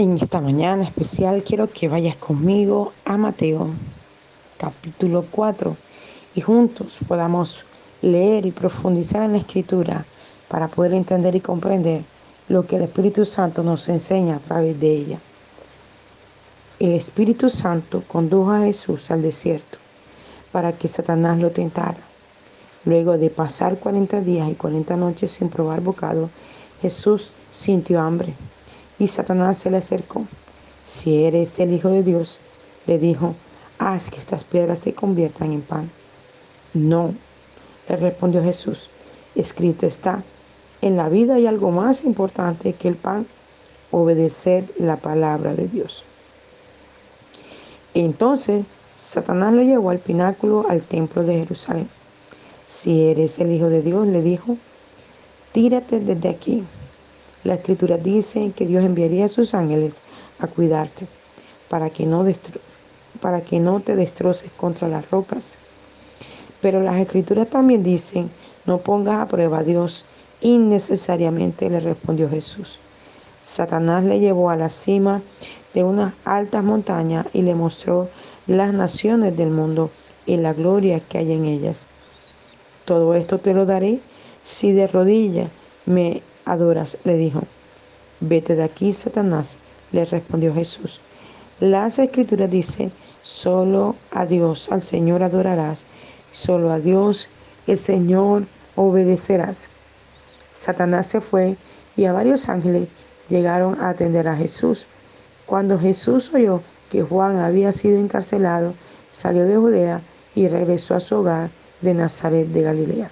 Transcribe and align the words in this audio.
En 0.00 0.16
esta 0.16 0.40
mañana 0.40 0.84
especial 0.84 1.44
quiero 1.44 1.68
que 1.68 1.86
vayas 1.86 2.16
conmigo 2.16 2.94
a 3.04 3.18
Mateo 3.18 3.68
capítulo 4.56 5.26
4 5.30 5.76
y 6.36 6.40
juntos 6.40 7.00
podamos 7.06 7.66
leer 8.00 8.46
y 8.46 8.50
profundizar 8.50 9.24
en 9.24 9.32
la 9.32 9.38
escritura 9.40 10.06
para 10.48 10.68
poder 10.68 10.94
entender 10.94 11.34
y 11.34 11.40
comprender 11.40 12.02
lo 12.48 12.66
que 12.66 12.76
el 12.76 12.84
Espíritu 12.84 13.26
Santo 13.26 13.62
nos 13.62 13.90
enseña 13.90 14.36
a 14.36 14.38
través 14.38 14.80
de 14.80 14.90
ella. 14.90 15.20
El 16.78 16.92
Espíritu 16.92 17.50
Santo 17.50 18.02
condujo 18.08 18.52
a 18.52 18.60
Jesús 18.60 19.10
al 19.10 19.20
desierto 19.20 19.76
para 20.50 20.72
que 20.72 20.88
Satanás 20.88 21.38
lo 21.38 21.50
tentara. 21.50 22.00
Luego 22.86 23.18
de 23.18 23.28
pasar 23.28 23.78
40 23.78 24.22
días 24.22 24.48
y 24.48 24.54
40 24.54 24.96
noches 24.96 25.30
sin 25.30 25.50
probar 25.50 25.82
bocado, 25.82 26.30
Jesús 26.80 27.34
sintió 27.50 28.00
hambre 28.00 28.32
y 29.00 29.08
Satanás 29.08 29.56
se 29.56 29.70
le 29.70 29.78
acercó. 29.78 30.26
Si 30.84 31.24
eres 31.24 31.58
el 31.58 31.72
Hijo 31.72 31.88
de 31.88 32.04
Dios, 32.04 32.38
le 32.86 32.98
dijo, 32.98 33.34
haz 33.78 34.10
que 34.10 34.18
estas 34.18 34.44
piedras 34.44 34.78
se 34.78 34.94
conviertan 34.94 35.52
en 35.52 35.62
pan. 35.62 35.90
No, 36.74 37.14
le 37.88 37.96
respondió 37.96 38.44
Jesús, 38.44 38.90
escrito 39.34 39.86
está, 39.86 40.22
en 40.82 40.96
la 40.96 41.08
vida 41.08 41.34
hay 41.34 41.46
algo 41.46 41.70
más 41.70 42.04
importante 42.04 42.74
que 42.74 42.88
el 42.88 42.94
pan, 42.94 43.26
obedecer 43.90 44.64
la 44.78 44.96
palabra 44.96 45.54
de 45.54 45.66
Dios. 45.66 46.04
Entonces 47.94 48.66
Satanás 48.90 49.54
lo 49.54 49.62
llevó 49.62 49.90
al 49.90 49.98
pináculo 49.98 50.66
al 50.68 50.82
templo 50.82 51.24
de 51.24 51.38
Jerusalén. 51.38 51.88
Si 52.66 53.04
eres 53.04 53.38
el 53.38 53.50
Hijo 53.50 53.68
de 53.68 53.82
Dios, 53.82 54.06
le 54.06 54.20
dijo, 54.20 54.58
tírate 55.52 56.00
desde 56.00 56.28
aquí 56.28 56.64
la 57.44 57.54
escritura 57.54 57.96
dice 57.96 58.52
que 58.54 58.66
Dios 58.66 58.84
enviaría 58.84 59.24
a 59.24 59.28
sus 59.28 59.54
ángeles 59.54 60.02
a 60.38 60.46
cuidarte 60.46 61.06
para 61.68 61.88
que 61.90 62.04
no, 62.04 62.26
para 63.20 63.40
que 63.40 63.60
no 63.60 63.80
te 63.80 63.96
destroces 63.96 64.50
contra 64.56 64.88
las 64.88 65.10
rocas. 65.10 65.58
Pero 66.60 66.82
las 66.82 66.96
escrituras 66.96 67.48
también 67.48 67.82
dicen, 67.82 68.30
no 68.66 68.78
pongas 68.78 69.20
a 69.20 69.28
prueba 69.28 69.58
a 69.58 69.64
Dios 69.64 70.04
innecesariamente, 70.42 71.70
le 71.70 71.80
respondió 71.80 72.28
Jesús. 72.28 72.78
Satanás 73.40 74.04
le 74.04 74.20
llevó 74.20 74.50
a 74.50 74.56
la 74.56 74.68
cima 74.68 75.22
de 75.72 75.82
unas 75.82 76.12
altas 76.24 76.62
montañas 76.62 77.26
y 77.32 77.40
le 77.42 77.54
mostró 77.54 78.10
las 78.46 78.74
naciones 78.74 79.36
del 79.36 79.50
mundo 79.50 79.90
y 80.26 80.36
la 80.36 80.52
gloria 80.52 81.00
que 81.00 81.18
hay 81.18 81.32
en 81.32 81.46
ellas. 81.46 81.86
Todo 82.84 83.14
esto 83.14 83.38
te 83.38 83.54
lo 83.54 83.64
daré 83.64 84.00
si 84.42 84.72
de 84.72 84.86
rodillas 84.86 85.50
me 85.86 86.22
adoras? 86.50 86.98
le 87.04 87.16
dijo. 87.16 87.42
Vete 88.20 88.54
de 88.54 88.64
aquí, 88.64 88.92
Satanás, 88.92 89.58
le 89.92 90.04
respondió 90.04 90.52
Jesús. 90.54 91.00
Las 91.60 91.98
escrituras 91.98 92.50
dicen, 92.50 92.92
solo 93.22 93.96
a 94.10 94.26
Dios, 94.26 94.68
al 94.70 94.82
Señor 94.82 95.22
adorarás, 95.22 95.84
solo 96.32 96.70
a 96.70 96.80
Dios, 96.80 97.28
el 97.66 97.78
Señor 97.78 98.44
obedecerás. 98.76 99.68
Satanás 100.50 101.06
se 101.06 101.20
fue 101.20 101.56
y 101.96 102.04
a 102.04 102.12
varios 102.12 102.48
ángeles 102.48 102.88
llegaron 103.28 103.80
a 103.80 103.90
atender 103.90 104.28
a 104.28 104.36
Jesús. 104.36 104.86
Cuando 105.46 105.78
Jesús 105.78 106.32
oyó 106.34 106.62
que 106.90 107.02
Juan 107.02 107.38
había 107.38 107.72
sido 107.72 107.98
encarcelado, 107.98 108.74
salió 109.10 109.44
de 109.44 109.56
Judea 109.56 110.02
y 110.34 110.48
regresó 110.48 110.94
a 110.94 111.00
su 111.00 111.16
hogar 111.16 111.50
de 111.80 111.94
Nazaret 111.94 112.48
de 112.48 112.62
Galilea. 112.62 113.10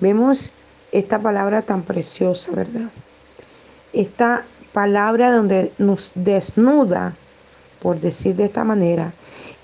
Vemos 0.00 0.50
esta 0.92 1.18
palabra 1.20 1.62
tan 1.62 1.82
preciosa, 1.82 2.50
¿verdad? 2.52 2.88
Esta 3.92 4.44
palabra 4.72 5.32
donde 5.32 5.72
nos 5.78 6.12
desnuda, 6.14 7.14
por 7.80 8.00
decir 8.00 8.36
de 8.36 8.44
esta 8.44 8.64
manera, 8.64 9.12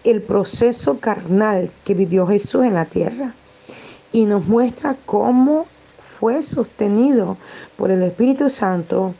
el 0.04 0.22
proceso 0.22 1.00
carnal 1.00 1.70
que 1.84 1.94
vivió 1.94 2.26
Jesús 2.26 2.64
en 2.64 2.74
la 2.74 2.84
tierra 2.84 3.34
y 4.12 4.24
nos 4.26 4.46
muestra 4.46 4.96
cómo 5.06 5.66
fue 6.02 6.42
sostenido 6.42 7.36
por 7.76 7.90
el 7.90 8.02
Espíritu 8.02 8.48
Santo 8.48 9.14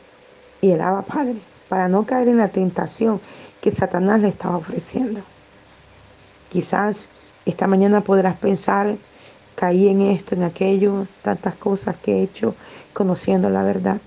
y 0.61 0.71
el 0.71 0.81
Abba 0.81 1.01
Padre 1.01 1.37
para 1.67 1.87
no 1.89 2.05
caer 2.05 2.29
en 2.29 2.37
la 2.37 2.47
tentación 2.47 3.19
que 3.61 3.71
Satanás 3.71 4.21
le 4.21 4.29
estaba 4.29 4.57
ofreciendo. 4.57 5.21
Quizás 6.49 7.07
esta 7.45 7.67
mañana 7.67 8.01
podrás 8.01 8.37
pensar 8.37 8.95
caí 9.57 9.87
en 9.87 10.01
esto, 10.01 10.35
en 10.35 10.43
aquello, 10.43 11.07
tantas 11.23 11.55
cosas 11.55 11.95
que 11.97 12.19
he 12.19 12.23
hecho 12.23 12.53
conociendo 12.93 13.49
la 13.49 13.63
verdad. 13.63 13.99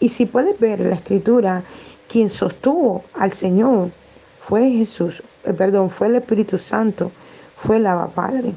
Y 0.00 0.08
si 0.08 0.24
puedes 0.24 0.58
ver 0.58 0.80
la 0.80 0.94
escritura, 0.94 1.62
quien 2.08 2.30
sostuvo 2.30 3.04
al 3.12 3.34
Señor 3.34 3.90
fue 4.40 4.70
Jesús, 4.70 5.22
eh, 5.44 5.52
perdón, 5.52 5.90
fue 5.90 6.06
el 6.06 6.16
Espíritu 6.16 6.56
Santo, 6.56 7.12
fue 7.62 7.76
el 7.76 7.86
Abba 7.86 8.08
Padre. 8.08 8.54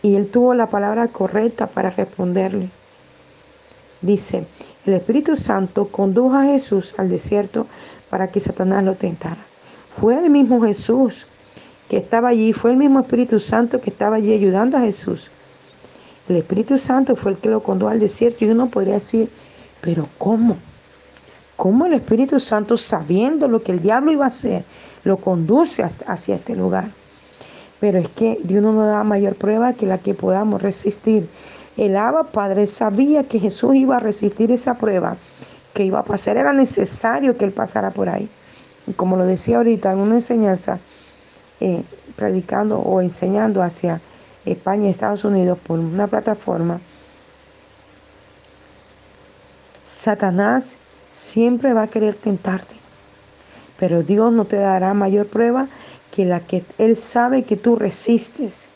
Y 0.00 0.14
él 0.14 0.28
tuvo 0.30 0.54
la 0.54 0.68
palabra 0.68 1.08
correcta 1.08 1.66
para 1.66 1.90
responderle. 1.90 2.70
Dice, 4.00 4.46
el 4.86 4.94
Espíritu 4.94 5.34
Santo 5.34 5.88
condujo 5.88 6.36
a 6.36 6.44
Jesús 6.44 6.94
al 6.98 7.08
desierto 7.08 7.66
para 8.10 8.28
que 8.28 8.38
Satanás 8.38 8.84
lo 8.84 8.94
tentara. 8.94 9.44
Fue 10.00 10.16
el 10.16 10.30
mismo 10.30 10.62
Jesús 10.62 11.26
que 11.88 11.96
estaba 11.96 12.28
allí, 12.28 12.52
fue 12.52 12.72
el 12.72 12.76
mismo 12.76 13.00
Espíritu 13.00 13.38
Santo 13.40 13.80
que 13.80 13.90
estaba 13.90 14.16
allí 14.16 14.32
ayudando 14.32 14.76
a 14.76 14.80
Jesús. 14.80 15.30
El 16.28 16.36
Espíritu 16.36 16.76
Santo 16.76 17.16
fue 17.16 17.32
el 17.32 17.38
que 17.38 17.48
lo 17.48 17.62
condujo 17.62 17.90
al 17.90 18.00
desierto 18.00 18.44
y 18.44 18.48
uno 18.48 18.68
podría 18.68 18.94
decir, 18.94 19.30
pero 19.80 20.06
¿cómo? 20.18 20.56
¿Cómo 21.56 21.86
el 21.86 21.94
Espíritu 21.94 22.38
Santo, 22.38 22.76
sabiendo 22.76 23.48
lo 23.48 23.62
que 23.62 23.72
el 23.72 23.80
diablo 23.80 24.12
iba 24.12 24.26
a 24.26 24.28
hacer, 24.28 24.64
lo 25.04 25.16
conduce 25.16 25.84
hacia 26.06 26.36
este 26.36 26.54
lugar? 26.54 26.90
Pero 27.80 27.98
es 27.98 28.08
que 28.10 28.38
Dios 28.44 28.62
no 28.62 28.72
nos 28.72 28.86
da 28.86 29.02
mayor 29.04 29.34
prueba 29.36 29.72
que 29.72 29.86
la 29.86 29.98
que 29.98 30.14
podamos 30.14 30.60
resistir. 30.60 31.28
El 31.76 31.96
Abba 31.96 32.24
Padre 32.24 32.66
sabía 32.66 33.24
que 33.24 33.38
Jesús 33.38 33.74
iba 33.76 33.96
a 33.96 34.00
resistir 34.00 34.52
esa 34.52 34.76
prueba 34.76 35.16
que 35.74 35.84
iba 35.84 36.00
a 36.00 36.04
pasar. 36.04 36.36
Era 36.36 36.52
necesario 36.52 37.36
que 37.36 37.44
Él 37.44 37.52
pasara 37.52 37.90
por 37.90 38.08
ahí. 38.08 38.28
Y 38.86 38.92
como 38.92 39.16
lo 39.16 39.24
decía 39.24 39.58
ahorita 39.58 39.92
en 39.92 39.98
una 39.98 40.16
enseñanza, 40.16 40.80
eh, 41.60 41.82
predicando 42.14 42.78
o 42.78 43.00
enseñando 43.00 43.62
hacia 43.62 44.00
España 44.44 44.86
y 44.86 44.90
Estados 44.90 45.24
Unidos 45.24 45.58
por 45.58 45.78
una 45.78 46.06
plataforma, 46.06 46.80
Satanás 49.86 50.76
siempre 51.10 51.72
va 51.72 51.82
a 51.82 51.86
querer 51.88 52.14
tentarte, 52.14 52.76
pero 53.78 54.02
Dios 54.02 54.32
no 54.32 54.44
te 54.44 54.56
dará 54.56 54.94
mayor 54.94 55.26
prueba 55.26 55.68
que 56.12 56.24
la 56.24 56.40
que 56.40 56.64
Él 56.78 56.96
sabe 56.96 57.42
que 57.42 57.56
tú 57.56 57.76
resistes. 57.76 58.68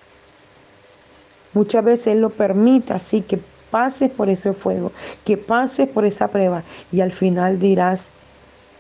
Muchas 1.54 1.84
veces 1.84 2.08
Él 2.08 2.20
lo 2.20 2.30
permite 2.30 2.92
así 2.92 3.20
que 3.20 3.38
pases 3.70 4.10
por 4.10 4.28
ese 4.28 4.52
fuego, 4.52 4.92
que 5.24 5.36
pases 5.36 5.88
por 5.88 6.04
esa 6.04 6.28
prueba 6.28 6.62
y 6.90 7.00
al 7.00 7.12
final 7.12 7.58
dirás, 7.58 8.08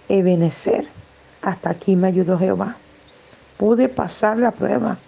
Ebenecer, 0.08 0.86
hasta 1.40 1.70
aquí 1.70 1.96
me 1.96 2.08
ayudó 2.08 2.38
Jehová 2.38 2.76
pude 3.56 3.88
pasar 3.88 4.38
la 4.38 4.50
prueba, 4.50 4.98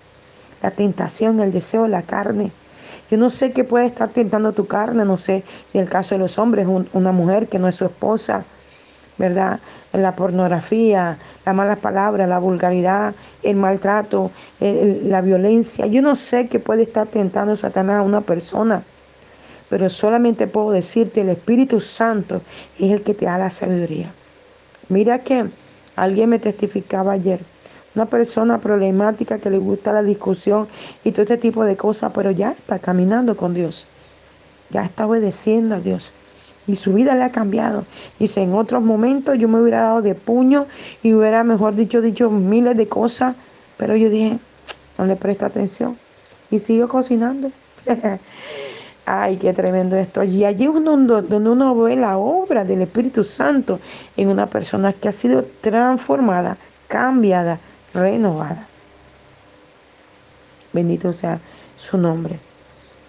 la 0.62 0.70
tentación, 0.70 1.40
el 1.40 1.52
deseo 1.52 1.84
de 1.84 1.90
la 1.90 2.02
carne. 2.02 2.52
Yo 3.10 3.18
no 3.18 3.30
sé 3.30 3.52
qué 3.52 3.64
puede 3.64 3.86
estar 3.86 4.08
tentando 4.10 4.52
tu 4.52 4.66
carne, 4.66 5.04
no 5.04 5.18
sé, 5.18 5.42
en 5.72 5.80
el 5.80 5.88
caso 5.88 6.14
de 6.14 6.20
los 6.20 6.38
hombres, 6.38 6.66
una 6.92 7.12
mujer 7.12 7.48
que 7.48 7.58
no 7.58 7.68
es 7.68 7.74
su 7.74 7.84
esposa, 7.84 8.44
¿verdad? 9.18 9.60
La 9.92 10.16
pornografía, 10.16 11.18
la 11.44 11.52
mala 11.52 11.76
palabra, 11.76 12.26
la 12.26 12.38
vulgaridad, 12.38 13.14
el 13.42 13.56
maltrato, 13.56 14.30
la 14.60 15.20
violencia. 15.20 15.86
Yo 15.86 16.02
no 16.02 16.16
sé 16.16 16.48
qué 16.48 16.58
puede 16.58 16.82
estar 16.84 17.06
tentando 17.06 17.54
Satanás 17.56 18.00
a 18.00 18.02
una 18.02 18.20
persona, 18.22 18.82
pero 19.68 19.88
solamente 19.90 20.46
puedo 20.46 20.70
decirte, 20.72 21.20
el 21.20 21.30
Espíritu 21.30 21.80
Santo 21.80 22.42
es 22.78 22.90
el 22.90 23.02
que 23.02 23.14
te 23.14 23.24
da 23.26 23.38
la 23.38 23.50
sabiduría. 23.50 24.10
Mira 24.88 25.20
que 25.20 25.46
alguien 25.96 26.28
me 26.28 26.38
testificaba 26.38 27.12
ayer 27.12 27.40
una 27.94 28.06
persona 28.06 28.58
problemática 28.58 29.38
que 29.38 29.50
le 29.50 29.58
gusta 29.58 29.92
la 29.92 30.02
discusión 30.02 30.66
y 31.04 31.12
todo 31.12 31.22
este 31.22 31.38
tipo 31.38 31.64
de 31.64 31.76
cosas, 31.76 32.12
pero 32.14 32.30
ya 32.30 32.50
está 32.50 32.78
caminando 32.78 33.36
con 33.36 33.54
Dios. 33.54 33.86
Ya 34.70 34.82
está 34.84 35.06
obedeciendo 35.06 35.76
a 35.76 35.80
Dios. 35.80 36.12
Y 36.66 36.76
su 36.76 36.94
vida 36.94 37.14
le 37.14 37.24
ha 37.24 37.30
cambiado. 37.30 37.84
Dice, 38.18 38.40
en 38.40 38.54
otros 38.54 38.82
momentos 38.82 39.38
yo 39.38 39.48
me 39.48 39.60
hubiera 39.60 39.82
dado 39.82 40.02
de 40.02 40.14
puño 40.14 40.66
y 41.02 41.12
hubiera, 41.12 41.44
mejor 41.44 41.76
dicho, 41.76 42.00
dicho 42.00 42.30
miles 42.30 42.76
de 42.76 42.88
cosas, 42.88 43.36
pero 43.76 43.94
yo 43.96 44.08
dije, 44.08 44.38
no 44.98 45.06
le 45.06 45.16
presto 45.16 45.46
atención. 45.46 45.96
Y 46.50 46.58
sigo 46.58 46.88
cocinando. 46.88 47.50
Ay, 49.06 49.36
qué 49.36 49.52
tremendo 49.52 49.96
esto. 49.96 50.24
Y 50.24 50.44
allí 50.44 50.64
es 50.64 50.72
donde 50.72 51.50
uno 51.50 51.76
ve 51.76 51.94
la 51.94 52.16
obra 52.16 52.64
del 52.64 52.82
Espíritu 52.82 53.22
Santo 53.22 53.78
en 54.16 54.28
una 54.28 54.46
persona 54.46 54.94
que 54.94 55.08
ha 55.08 55.12
sido 55.12 55.44
transformada, 55.60 56.56
cambiada, 56.88 57.60
renovada. 57.94 58.66
Bendito 60.72 61.12
sea 61.12 61.40
su 61.76 61.96
nombre. 61.96 62.38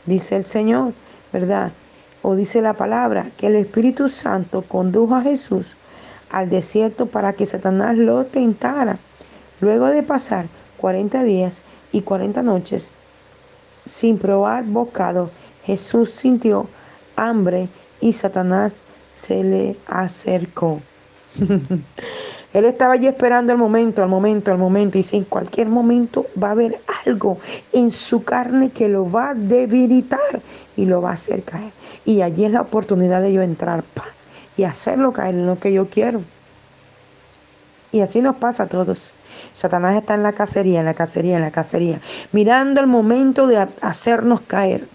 Dice 0.06 0.38
el 0.38 0.44
Señor, 0.44 0.94
¿verdad? 1.34 1.72
o 2.28 2.34
dice 2.34 2.60
la 2.60 2.74
palabra, 2.74 3.28
que 3.38 3.46
el 3.46 3.56
Espíritu 3.56 4.10
Santo 4.10 4.64
condujo 4.64 5.14
a 5.14 5.22
Jesús 5.22 5.76
al 6.32 6.50
desierto 6.50 7.06
para 7.06 7.34
que 7.34 7.46
Satanás 7.46 7.96
lo 8.00 8.26
tentara. 8.26 8.98
Luego 9.62 9.86
de 9.86 10.02
pasar 10.02 10.48
40 10.78 11.24
días 11.24 11.62
y 11.92 12.02
40 12.02 12.42
noches 12.42 12.90
sin 13.86 14.18
probar 14.18 14.64
bocado, 14.64 15.30
Jesús 15.66 16.10
sintió 16.10 16.68
hambre 17.16 17.70
y 18.02 18.14
Satanás 18.14 18.82
se 19.12 19.44
le 19.44 19.78
acercó. 19.86 20.82
Él 22.56 22.64
estaba 22.64 22.94
allí 22.94 23.08
esperando 23.08 23.52
el 23.52 23.58
momento, 23.58 24.02
el 24.02 24.08
momento, 24.08 24.50
el 24.50 24.58
momento. 24.58 24.98
Y 24.98 25.04
si 25.04 25.18
en 25.18 25.26
cualquier 25.26 25.68
momento 25.68 26.26
va 26.42 26.48
a 26.48 26.52
haber 26.52 26.80
algo 27.06 27.38
en 27.74 27.92
su 27.92 28.24
carne 28.24 28.70
que 28.70 28.88
lo 28.88 29.12
va 29.12 29.32
a 29.32 29.34
debilitar 29.34 30.42
y 30.78 30.86
lo 30.86 31.02
va 31.02 31.10
a 31.10 31.14
hacer 31.16 31.44
caer. 31.44 31.74
Y 32.06 32.22
allí 32.22 32.46
es 32.46 32.52
la 32.52 32.62
oportunidad 32.62 33.22
de 33.22 33.34
yo 33.34 33.42
entrar 33.42 33.84
y 34.56 34.64
hacerlo 34.64 35.12
caer 35.12 35.36
en 35.36 35.48
lo 35.48 35.60
que 35.60 35.74
yo 35.74 35.88
quiero. 35.88 36.22
Y 37.92 38.00
así 38.00 38.22
nos 38.22 38.38
pasa 38.38 38.64
a 38.64 38.68
todos. 38.68 39.12
Satanás 39.54 39.98
está 39.98 40.14
en 40.14 40.24
la 40.24 40.32
cacería, 40.32 40.80
en 40.80 40.86
la 40.86 40.94
cacería, 40.94 41.36
en 41.36 41.42
la 41.42 41.52
cacería, 41.52 42.00
mirando 42.32 42.80
el 42.80 42.88
momento 42.88 43.48
de 43.48 43.68
hacernos 43.82 44.40
caer. 44.40 44.88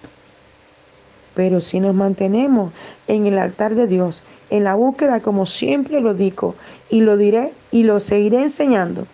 Pero 1.35 1.61
si 1.61 1.79
nos 1.79 1.95
mantenemos 1.95 2.73
en 3.07 3.27
el 3.27 3.39
altar 3.39 3.75
de 3.75 3.87
Dios, 3.87 4.23
en 4.51 4.65
la 4.65 4.75
búsqueda, 4.75 5.21
como 5.21 5.47
siempre 5.47 6.01
lo 6.01 6.15
digo, 6.15 6.55
y 6.89 7.01
lo 7.01 7.17
diré 7.17 7.53
y 7.71 7.85
lo 7.85 8.01
seguiré 8.01 8.43
enseñando, 8.43 9.07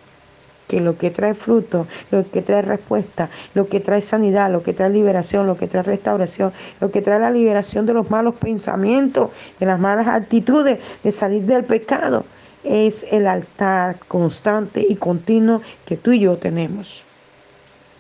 que 0.67 0.81
lo 0.81 0.99
que 0.99 1.11
trae 1.11 1.35
fruto, 1.35 1.87
lo 2.11 2.29
que 2.29 2.43
trae 2.43 2.63
respuesta, 2.63 3.29
lo 3.55 3.69
que 3.69 3.81
trae 3.81 4.01
sanidad, 4.01 4.51
lo 4.51 4.63
que 4.63 4.73
trae 4.73 4.91
liberación, 4.91 5.47
lo 5.47 5.57
que 5.57 5.69
trae 5.69 5.83
restauración, 5.83 6.53
lo 6.81 6.91
que 6.91 7.03
trae 7.03 7.21
la 7.21 7.31
liberación 7.31 7.87
de 7.87 7.93
los 7.93 8.11
malos 8.11 8.35
pensamientos, 8.35 9.31
de 9.61 9.67
las 9.67 9.79
malas 9.79 10.09
actitudes, 10.09 10.81
de 11.03 11.13
salir 11.13 11.43
del 11.45 11.65
pecado, 11.65 12.25
es 12.65 13.07
el 13.13 13.29
altar 13.29 13.97
constante 14.09 14.85
y 14.89 14.97
continuo 14.97 15.63
que 15.85 15.97
tú 15.97 16.13
y 16.13 16.19
yo 16.21 16.37
tenemos. 16.37 17.05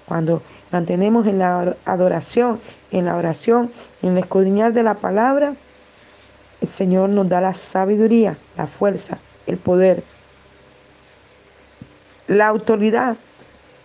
Cuando 0.07 0.43
mantenemos 0.73 1.27
en 1.27 1.39
la 1.39 1.77
adoración, 1.85 2.61
en 2.91 3.05
la 3.05 3.17
oración, 3.17 3.71
en 4.03 4.13
el 4.13 4.19
escudriñar 4.19 4.73
de 4.73 4.83
la 4.83 4.95
palabra, 4.95 5.55
el 6.61 6.69
Señor 6.69 7.11
nos 7.11 7.29
da 7.29 7.41
la 7.41 7.55
sabiduría, 7.55 8.37
la 8.57 8.67
fuerza, 8.67 9.19
el 9.47 9.59
poder, 9.59 10.03
la 12.29 12.49
autoridad 12.49 13.17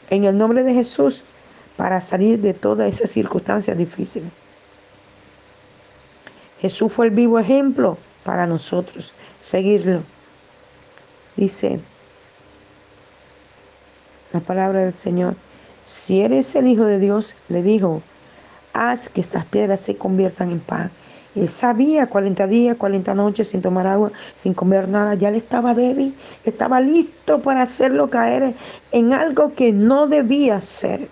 en 0.10 0.26
el 0.26 0.38
nombre 0.38 0.64
de 0.64 0.74
Jesús 0.74 1.24
para 1.78 2.02
salir 2.02 2.40
de 2.42 2.54
todas 2.54 2.94
esas 2.94 3.10
circunstancias 3.12 3.78
difíciles. 3.78 4.30
Jesús 6.60 6.94
fue 6.94 7.08
el 7.08 7.12
vivo 7.12 7.40
ejemplo 7.40 7.98
para 8.24 8.46
nosotros, 8.46 9.14
seguirlo. 9.40 10.04
Dice 11.36 11.80
la 14.32 14.40
palabra 14.40 14.82
del 14.82 14.94
Señor, 14.94 15.36
si 15.84 16.22
eres 16.22 16.56
el 16.56 16.68
Hijo 16.68 16.86
de 16.86 17.00
Dios, 17.00 17.36
le 17.50 17.64
dijo, 17.64 18.02
haz 18.74 19.10
que 19.10 19.22
estas 19.22 19.46
piedras 19.46 19.82
se 19.82 19.98
conviertan 19.98 20.52
en 20.52 20.60
pan. 20.60 20.92
Él 21.36 21.48
sabía 21.48 22.08
40 22.08 22.48
días, 22.48 22.76
40 22.76 23.16
noches 23.16 23.48
sin 23.48 23.62
tomar 23.62 23.88
agua, 23.88 24.12
sin 24.36 24.54
comer 24.54 24.90
nada. 24.90 25.16
Ya 25.16 25.32
le 25.32 25.38
estaba 25.38 25.74
débil, 25.74 26.14
estaba 26.44 26.82
listo 26.82 27.42
para 27.42 27.62
hacerlo 27.62 28.10
caer 28.10 28.54
en 28.92 29.14
algo 29.14 29.54
que 29.56 29.72
no 29.72 30.08
debía 30.08 30.60
ser. 30.60 31.08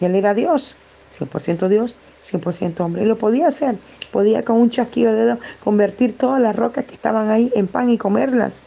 Él 0.00 0.16
era 0.16 0.34
Dios, 0.34 0.74
100% 1.16 1.68
Dios, 1.68 1.94
100% 2.28 2.80
hombre. 2.80 3.02
Y 3.02 3.06
lo 3.06 3.16
podía 3.16 3.46
hacer. 3.46 3.78
Podía 4.10 4.44
con 4.44 4.56
un 4.56 4.70
chasquido 4.70 5.12
de 5.12 5.20
dedos 5.20 5.38
convertir 5.62 6.18
todas 6.18 6.42
las 6.42 6.56
rocas 6.56 6.84
que 6.84 6.94
estaban 6.94 7.30
ahí 7.30 7.52
en 7.54 7.68
pan 7.68 7.88
y 7.90 7.98
comerlas. 7.98 8.60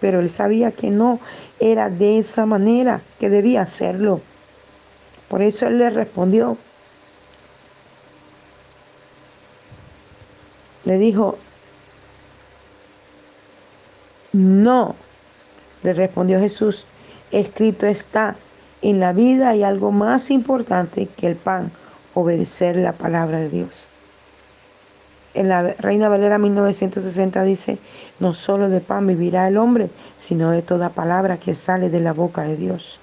Pero 0.00 0.20
él 0.20 0.30
sabía 0.30 0.70
que 0.70 0.90
no 0.90 1.18
era 1.58 1.88
de 1.88 2.18
esa 2.18 2.46
manera 2.46 3.00
que 3.18 3.30
debía 3.30 3.62
hacerlo. 3.62 4.20
Por 5.28 5.42
eso 5.42 5.66
él 5.66 5.78
le 5.78 5.90
respondió, 5.90 6.56
le 10.86 10.98
dijo, 10.98 11.36
no, 14.32 14.94
le 15.82 15.92
respondió 15.92 16.40
Jesús, 16.40 16.86
escrito 17.32 17.86
está, 17.86 18.36
en 18.82 19.00
la 19.00 19.12
vida 19.12 19.50
hay 19.50 19.64
algo 19.64 19.90
más 19.90 20.30
importante 20.30 21.08
que 21.16 21.26
el 21.26 21.36
pan, 21.36 21.72
obedecer 22.14 22.76
la 22.76 22.92
palabra 22.92 23.40
de 23.40 23.50
Dios. 23.50 23.88
En 25.34 25.48
la 25.48 25.74
Reina 25.74 26.08
Valera 26.08 26.38
1960 26.38 27.42
dice, 27.42 27.78
no 28.20 28.32
solo 28.32 28.68
de 28.68 28.80
pan 28.80 29.06
vivirá 29.06 29.48
el 29.48 29.58
hombre, 29.58 29.90
sino 30.18 30.50
de 30.50 30.62
toda 30.62 30.90
palabra 30.90 31.36
que 31.36 31.54
sale 31.54 31.90
de 31.90 32.00
la 32.00 32.12
boca 32.12 32.42
de 32.42 32.56
Dios. 32.56 33.00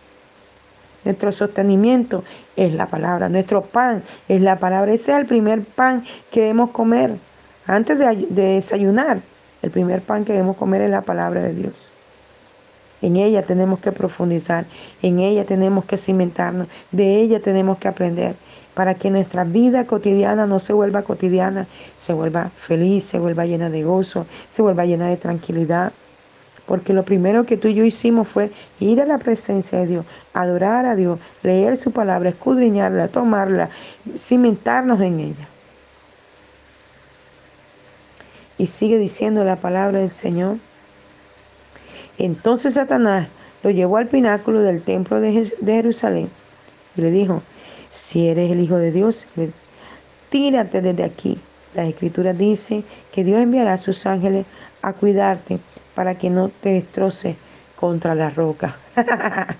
Nuestro 1.03 1.33
sostenimiento 1.33 2.23
es 2.55 2.71
la 2.73 2.87
palabra, 2.87 3.27
nuestro 3.27 3.61
pan 3.61 4.03
es 4.29 4.41
la 4.41 4.57
palabra. 4.57 4.93
Ese 4.93 5.11
es 5.11 5.17
el 5.19 5.25
primer 5.25 5.63
pan 5.63 6.05
que 6.31 6.41
debemos 6.41 6.71
comer. 6.71 7.17
Antes 7.65 7.97
de, 7.97 8.27
desayunar, 8.29 9.21
el 9.61 9.71
primer 9.71 10.01
pan 10.01 10.25
que 10.25 10.33
debemos 10.33 10.57
comer 10.57 10.81
es 10.81 10.91
la 10.91 11.01
palabra 11.01 11.41
de 11.41 11.53
Dios. 11.53 11.89
En 13.01 13.15
ella 13.15 13.43
tenemos 13.43 13.79
que 13.79 13.91
profundizar, 13.91 14.65
en 15.01 15.19
ella 15.19 15.45
tenemos 15.45 15.85
que 15.85 15.97
cimentarnos, 15.97 16.67
de 16.91 17.21
ella 17.21 17.41
tenemos 17.41 17.77
que 17.77 17.87
aprender 17.87 18.35
para 18.73 18.95
que 18.95 19.09
nuestra 19.09 19.43
vida 19.43 19.85
cotidiana 19.85 20.45
no 20.45 20.59
se 20.59 20.73
vuelva 20.73 21.03
cotidiana, 21.03 21.67
se 21.97 22.11
vuelva 22.11 22.49
feliz, 22.55 23.05
se 23.05 23.19
vuelva 23.19 23.45
llena 23.45 23.69
de 23.69 23.83
gozo, 23.83 24.25
se 24.49 24.61
vuelva 24.61 24.85
llena 24.85 25.07
de 25.07 25.17
tranquilidad. 25.17 25.93
Porque 26.65 26.93
lo 26.93 27.03
primero 27.03 27.45
que 27.45 27.57
tú 27.57 27.67
y 27.67 27.75
yo 27.75 27.83
hicimos 27.83 28.27
fue 28.27 28.51
ir 28.79 29.01
a 29.01 29.05
la 29.05 29.19
presencia 29.19 29.79
de 29.79 29.87
Dios, 29.87 30.05
adorar 30.33 30.85
a 30.85 30.95
Dios, 30.95 31.19
leer 31.43 31.77
su 31.77 31.91
palabra, 31.91 32.29
escudriñarla, 32.29 33.09
tomarla, 33.09 33.69
cimentarnos 34.17 34.99
en 35.01 35.19
ella. 35.19 35.47
Y 38.63 38.67
sigue 38.67 38.97
diciendo 38.97 39.43
la 39.43 39.57
palabra 39.57 39.99
del 39.99 40.11
Señor. 40.11 40.55
Entonces 42.17 42.75
Satanás 42.75 43.27
lo 43.61 43.71
llevó 43.71 43.97
al 43.97 44.07
pináculo 44.07 44.61
del 44.61 44.83
templo 44.83 45.19
de 45.19 45.51
Jerusalén 45.65 46.29
y 46.95 47.01
le 47.01 47.11
dijo, 47.11 47.43
si 47.91 48.29
eres 48.29 48.49
el 48.49 48.61
Hijo 48.61 48.77
de 48.77 48.93
Dios, 48.93 49.27
tírate 50.29 50.79
desde 50.79 51.03
aquí. 51.03 51.41
La 51.73 51.85
escritura 51.85 52.31
dice 52.31 52.85
que 53.11 53.25
Dios 53.25 53.41
enviará 53.41 53.73
a 53.73 53.77
sus 53.77 54.05
ángeles 54.05 54.45
a 54.81 54.93
cuidarte 54.93 55.59
para 55.93 56.17
que 56.17 56.29
no 56.29 56.47
te 56.47 56.69
destroce 56.69 57.35
contra 57.75 58.15
la 58.15 58.29
roca. 58.29 58.77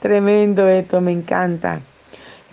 Tremendo 0.00 0.66
esto, 0.68 1.00
me 1.00 1.12
encanta. 1.12 1.80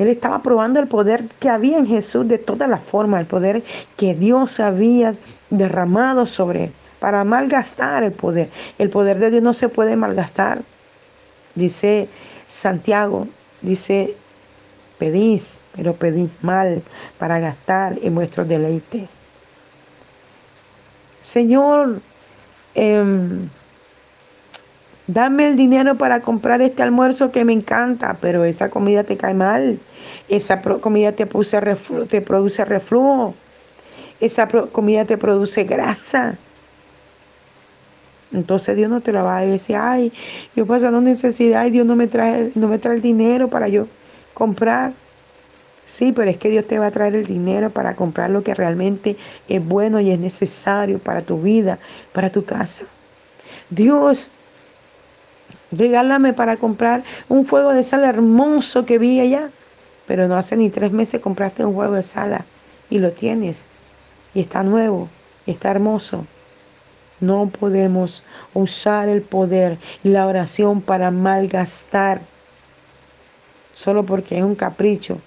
Él 0.02 0.08
estaba 0.08 0.42
probando 0.42 0.80
el 0.80 0.88
poder 0.88 1.26
que 1.40 1.48
había 1.48 1.78
en 1.78 1.86
Jesús 1.86 2.28
de 2.28 2.40
todas 2.40 2.68
las 2.68 2.82
formas, 2.82 3.22
el 3.22 3.28
poder 3.28 3.62
que 3.98 4.16
Dios 4.16 4.60
había 4.60 5.14
derramado 5.52 6.26
sobre 6.26 6.66
él 6.66 6.72
para 7.00 7.24
malgastar 7.24 8.04
el 8.04 8.12
poder. 8.12 8.50
El 8.80 8.90
poder 8.90 9.20
de 9.20 9.30
Dios 9.30 9.44
no 9.44 9.54
se 9.54 9.70
puede 9.70 9.96
malgastar. 9.96 10.62
Dice 11.54 12.08
Santiago, 12.48 13.28
dice, 13.62 14.16
pedís, 14.98 15.60
pero 15.76 15.94
pedís 15.94 16.32
mal 16.42 16.82
para 17.18 17.40
gastar 17.40 17.98
en 18.02 18.16
vuestro 18.16 18.44
deleite. 18.44 19.08
Señor, 21.22 22.02
em, 22.74 23.50
dame 25.08 25.50
el 25.50 25.56
dinero 25.56 25.96
para 25.96 26.22
comprar 26.22 26.62
este 26.62 26.84
almuerzo 26.84 27.32
que 27.32 27.46
me 27.46 27.54
encanta, 27.54 28.18
pero 28.20 28.46
esa 28.46 28.70
comida 28.70 29.04
te 29.04 29.18
cae 29.18 29.34
mal. 29.34 29.80
Esa 30.32 30.62
comida 30.62 31.12
te, 31.12 31.26
te 31.26 32.22
produce 32.22 32.64
reflujo. 32.64 33.36
Esa 34.22 34.48
comida 34.48 35.04
te 35.04 35.18
produce 35.18 35.66
grasa. 35.66 36.38
Entonces 38.32 38.78
Dios 38.78 38.90
no 38.90 39.02
te 39.02 39.12
la 39.12 39.24
va 39.24 39.40
a 39.40 39.42
decir, 39.42 39.76
ay, 39.76 40.14
yo 40.56 40.66
pasando 40.66 41.02
necesidad 41.02 41.66
y 41.66 41.72
Dios 41.72 41.86
no 41.86 41.98
me 41.98 42.08
trae, 42.08 42.50
no 42.56 42.70
me 42.70 42.80
trae 42.80 42.96
el 42.96 43.02
dinero 43.02 43.50
para 43.50 43.68
yo 43.68 43.88
comprar. 44.34 44.94
Sí, 45.84 46.14
pero 46.14 46.32
es 46.32 46.38
que 46.38 46.48
Dios 46.48 46.66
te 46.66 46.80
va 46.80 46.86
a 46.86 46.92
traer 46.92 47.18
el 47.18 47.26
dinero 47.26 47.70
para 47.70 47.94
comprar 47.98 48.30
lo 48.30 48.42
que 48.42 48.56
realmente 48.56 49.18
es 49.50 49.68
bueno 49.68 50.00
y 50.00 50.12
es 50.12 50.20
necesario 50.20 51.00
para 51.00 51.20
tu 51.20 51.42
vida, 51.42 51.78
para 52.14 52.30
tu 52.30 52.46
casa. 52.46 52.86
Dios, 53.70 54.30
regálame 55.74 56.32
para 56.32 56.56
comprar 56.56 57.04
un 57.28 57.46
fuego 57.46 57.74
de 57.74 57.84
sal 57.84 58.06
hermoso 58.06 58.86
que 58.86 58.98
vi 58.98 59.20
allá. 59.20 59.50
Pero 60.08 60.28
no 60.28 60.36
hace 60.36 60.56
ni 60.56 60.70
tres 60.70 60.92
meses 60.92 61.22
compraste 61.22 61.66
un 61.66 61.76
fuego 61.76 61.94
de 61.94 62.04
sala 62.04 62.46
y 62.90 63.00
lo 63.00 63.12
tienes 63.12 63.66
y 64.34 64.42
está 64.42 64.64
nuevo, 64.64 65.10
está 65.46 65.72
hermoso. 65.72 66.26
No 67.20 67.50
podemos 67.50 68.24
usar 68.54 69.10
el 69.10 69.22
poder 69.22 69.78
y 70.04 70.10
la 70.10 70.26
oración 70.26 70.82
para 70.82 71.12
malgastar 71.12 72.22
solo 73.74 74.06
porque 74.06 74.38
es 74.38 74.44
un 74.44 74.56
capricho. 74.56 75.20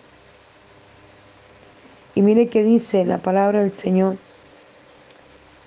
Y 2.15 2.23
mire 2.23 2.49
qué 2.49 2.63
dice 2.63 3.05
la 3.05 3.19
palabra 3.19 3.61
del 3.61 3.73
Señor. 3.73 4.17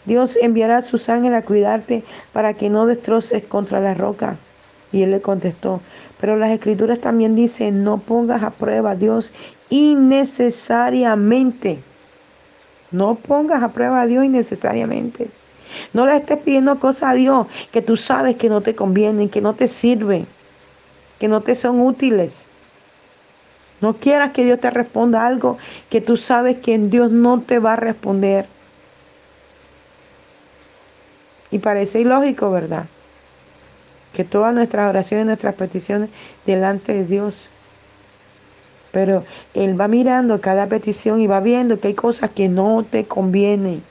Dios 0.05 0.37
enviará 0.41 0.77
a 0.77 0.81
sus 0.81 1.09
ángeles 1.09 1.39
a 1.39 1.45
cuidarte 1.45 2.03
para 2.31 2.53
que 2.53 2.69
no 2.69 2.85
destroces 2.85 3.43
contra 3.43 3.81
la 3.81 3.93
roca. 3.93 4.37
Y 4.91 5.03
él 5.03 5.11
le 5.11 5.21
contestó, 5.21 5.81
pero 6.19 6.37
las 6.37 6.51
escrituras 6.51 6.99
también 6.99 7.35
dicen, 7.35 7.83
no 7.83 7.97
pongas 7.97 8.43
a 8.43 8.51
prueba 8.51 8.91
a 8.91 8.95
Dios 8.95 9.33
innecesariamente. 9.69 11.79
No 12.91 13.15
pongas 13.15 13.63
a 13.63 13.69
prueba 13.69 14.01
a 14.01 14.05
Dios 14.05 14.23
innecesariamente. 14.23 15.29
No 15.93 16.05
le 16.05 16.15
estés 16.15 16.37
pidiendo 16.37 16.79
cosas 16.79 17.11
a 17.11 17.15
Dios 17.15 17.47
que 17.71 17.81
tú 17.81 17.97
sabes 17.97 18.37
que 18.37 18.49
no 18.49 18.61
te 18.61 18.75
convienen, 18.75 19.29
que 19.29 19.41
no 19.41 19.53
te 19.53 19.67
sirven, 19.67 20.25
que 21.19 21.27
no 21.27 21.41
te 21.41 21.55
son 21.55 21.81
útiles. 21.81 22.47
No 23.81 23.97
quieras 23.97 24.31
que 24.31 24.45
Dios 24.45 24.59
te 24.59 24.71
responda 24.71 25.25
algo 25.25 25.57
que 25.89 26.01
tú 26.01 26.17
sabes 26.17 26.57
que 26.57 26.73
en 26.73 26.89
Dios 26.89 27.11
no 27.11 27.41
te 27.41 27.59
va 27.59 27.73
a 27.73 27.75
responder. 27.75 28.47
Y 31.51 31.59
parece 31.59 32.01
ilógico, 32.01 32.49
¿verdad? 32.49 32.85
Que 34.17 34.23
todas 34.23 34.51
nuestras 34.51 34.89
oraciones, 34.89 35.27
nuestras 35.27 35.53
peticiones 35.53 36.09
delante 36.43 36.91
de 36.91 37.05
Dios. 37.05 37.51
Pero 38.91 39.23
Él 39.53 39.79
va 39.79 39.87
mirando 39.87 40.41
cada 40.41 40.65
petición 40.65 41.21
y 41.21 41.27
va 41.27 41.39
viendo 41.39 41.79
que 41.79 41.89
hay 41.89 41.93
cosas 41.93 42.31
que 42.31 42.49
no 42.49 42.83
te 42.83 43.05
convienen. 43.05 43.83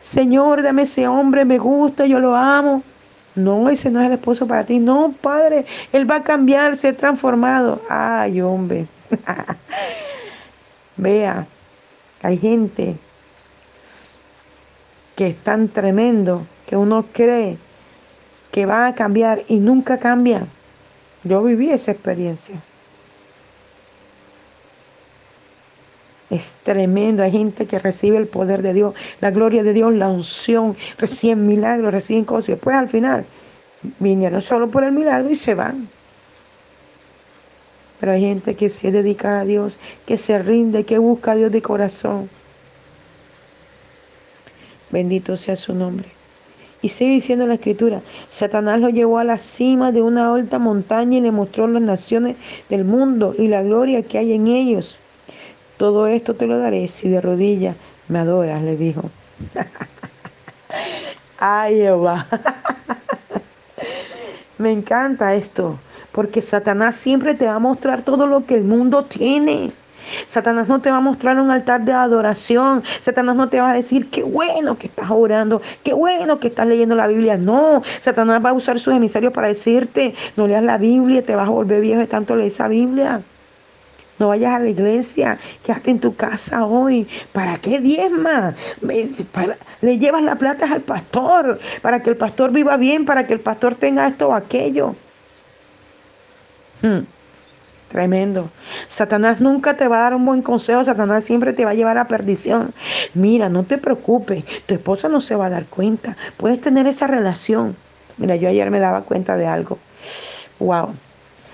Señor, 0.00 0.64
dame 0.64 0.82
ese 0.82 1.06
hombre, 1.06 1.44
me 1.44 1.58
gusta, 1.58 2.04
yo 2.04 2.18
lo 2.18 2.34
amo. 2.34 2.82
No, 3.36 3.70
ese 3.70 3.92
no 3.92 4.00
es 4.00 4.08
el 4.08 4.14
esposo 4.14 4.48
para 4.48 4.66
ti. 4.66 4.80
No, 4.80 5.14
Padre, 5.20 5.66
Él 5.92 6.10
va 6.10 6.16
a 6.16 6.22
cambiar, 6.24 6.74
ser 6.74 6.96
transformado. 6.96 7.80
Ay, 7.88 8.40
hombre. 8.40 8.88
Vea, 10.96 11.46
hay 12.22 12.38
gente 12.38 12.96
que 15.14 15.28
es 15.28 15.36
tan 15.44 15.68
tremendo 15.68 16.44
que 16.66 16.76
uno 16.76 17.04
cree 17.12 17.56
que 18.50 18.66
va 18.66 18.86
a 18.86 18.94
cambiar 18.94 19.42
y 19.48 19.56
nunca 19.56 19.98
cambia. 19.98 20.46
Yo 21.24 21.42
viví 21.42 21.70
esa 21.70 21.92
experiencia. 21.92 22.60
Es 26.30 26.56
tremendo. 26.62 27.22
Hay 27.22 27.32
gente 27.32 27.66
que 27.66 27.78
recibe 27.78 28.16
el 28.16 28.28
poder 28.28 28.62
de 28.62 28.72
Dios, 28.72 28.94
la 29.20 29.30
gloria 29.30 29.62
de 29.62 29.72
Dios, 29.72 29.92
la 29.92 30.08
unción, 30.08 30.76
reciben 30.98 31.46
milagros, 31.46 31.92
reciben 31.92 32.24
cosas. 32.24 32.50
Y 32.50 32.52
después 32.52 32.76
al 32.76 32.88
final 32.88 33.24
vinieron 33.98 34.40
solo 34.40 34.70
por 34.70 34.84
el 34.84 34.92
milagro 34.92 35.30
y 35.30 35.34
se 35.34 35.54
van. 35.54 35.88
Pero 37.98 38.12
hay 38.12 38.22
gente 38.22 38.54
que 38.54 38.70
se 38.70 38.90
dedica 38.90 39.40
a 39.40 39.44
Dios, 39.44 39.78
que 40.06 40.16
se 40.16 40.38
rinde, 40.38 40.84
que 40.84 40.98
busca 40.98 41.32
a 41.32 41.36
Dios 41.36 41.52
de 41.52 41.60
corazón. 41.60 42.30
Bendito 44.90 45.36
sea 45.36 45.56
su 45.56 45.74
nombre. 45.74 46.19
Y 46.82 46.88
sigue 46.88 47.12
diciendo 47.12 47.46
la 47.46 47.54
escritura, 47.54 48.00
Satanás 48.30 48.80
lo 48.80 48.88
llevó 48.88 49.18
a 49.18 49.24
la 49.24 49.38
cima 49.38 49.92
de 49.92 50.02
una 50.02 50.34
alta 50.34 50.58
montaña 50.58 51.18
y 51.18 51.20
le 51.20 51.30
mostró 51.30 51.68
las 51.68 51.82
naciones 51.82 52.36
del 52.68 52.84
mundo 52.84 53.34
y 53.36 53.48
la 53.48 53.62
gloria 53.62 54.02
que 54.02 54.18
hay 54.18 54.32
en 54.32 54.46
ellos. 54.46 54.98
Todo 55.76 56.06
esto 56.06 56.34
te 56.34 56.46
lo 56.46 56.58
daré 56.58 56.88
si 56.88 57.08
de 57.08 57.20
rodillas 57.20 57.76
me 58.08 58.18
adoras, 58.18 58.62
le 58.62 58.76
dijo. 58.76 59.10
Ay, 61.38 61.76
Jehová. 61.76 62.26
me 64.58 64.72
encanta 64.72 65.34
esto, 65.34 65.78
porque 66.12 66.42
Satanás 66.42 66.96
siempre 66.96 67.34
te 67.34 67.46
va 67.46 67.54
a 67.54 67.58
mostrar 67.58 68.02
todo 68.02 68.26
lo 68.26 68.44
que 68.44 68.56
el 68.56 68.64
mundo 68.64 69.04
tiene. 69.04 69.72
Satanás 70.26 70.68
no 70.68 70.80
te 70.80 70.90
va 70.90 70.98
a 70.98 71.00
mostrar 71.00 71.38
un 71.38 71.50
altar 71.50 71.84
de 71.84 71.92
adoración. 71.92 72.82
Satanás 73.00 73.36
no 73.36 73.48
te 73.48 73.60
va 73.60 73.70
a 73.70 73.74
decir, 73.74 74.10
qué 74.10 74.22
bueno 74.22 74.78
que 74.78 74.86
estás 74.86 75.10
orando, 75.10 75.60
qué 75.82 75.92
bueno 75.92 76.38
que 76.38 76.48
estás 76.48 76.66
leyendo 76.66 76.94
la 76.94 77.06
Biblia. 77.06 77.36
No, 77.36 77.82
Satanás 78.00 78.44
va 78.44 78.50
a 78.50 78.52
usar 78.52 78.78
sus 78.80 78.94
emisarios 78.94 79.32
para 79.32 79.48
decirte, 79.48 80.14
no 80.36 80.46
leas 80.46 80.62
la 80.62 80.78
Biblia, 80.78 81.22
te 81.22 81.34
vas 81.34 81.48
a 81.48 81.50
volver 81.50 81.80
viejo 81.80 82.00
de 82.00 82.06
tanto 82.06 82.36
leer 82.36 82.48
esa 82.48 82.68
Biblia. 82.68 83.22
No 84.20 84.28
vayas 84.28 84.52
a 84.52 84.58
la 84.58 84.68
iglesia, 84.68 85.38
quédate 85.64 85.90
en 85.90 85.98
tu 85.98 86.14
casa 86.14 86.66
hoy. 86.66 87.08
¿Para 87.32 87.56
qué 87.56 87.80
diezma? 87.80 88.54
le 89.80 89.98
llevas 89.98 90.22
la 90.22 90.36
plata 90.36 90.70
al 90.70 90.82
pastor, 90.82 91.58
para 91.80 92.02
que 92.02 92.10
el 92.10 92.16
pastor 92.16 92.52
viva 92.52 92.76
bien, 92.76 93.06
para 93.06 93.26
que 93.26 93.32
el 93.32 93.40
pastor 93.40 93.76
tenga 93.76 94.06
esto 94.06 94.28
o 94.28 94.34
aquello. 94.34 94.94
Hmm. 96.82 97.00
Tremendo. 97.90 98.50
Satanás 98.88 99.40
nunca 99.40 99.76
te 99.76 99.88
va 99.88 99.98
a 99.98 100.02
dar 100.02 100.14
un 100.14 100.24
buen 100.24 100.42
consejo, 100.42 100.84
Satanás 100.84 101.24
siempre 101.24 101.52
te 101.52 101.64
va 101.64 101.72
a 101.72 101.74
llevar 101.74 101.98
a 101.98 102.06
perdición. 102.06 102.72
Mira, 103.14 103.48
no 103.48 103.64
te 103.64 103.78
preocupes, 103.78 104.44
tu 104.66 104.74
esposa 104.74 105.08
no 105.08 105.20
se 105.20 105.34
va 105.34 105.46
a 105.46 105.50
dar 105.50 105.66
cuenta. 105.66 106.16
Puedes 106.36 106.60
tener 106.60 106.86
esa 106.86 107.08
relación. 107.08 107.74
Mira, 108.16 108.36
yo 108.36 108.48
ayer 108.48 108.70
me 108.70 108.78
daba 108.78 109.02
cuenta 109.02 109.36
de 109.36 109.48
algo. 109.48 109.78
Wow. 110.60 110.94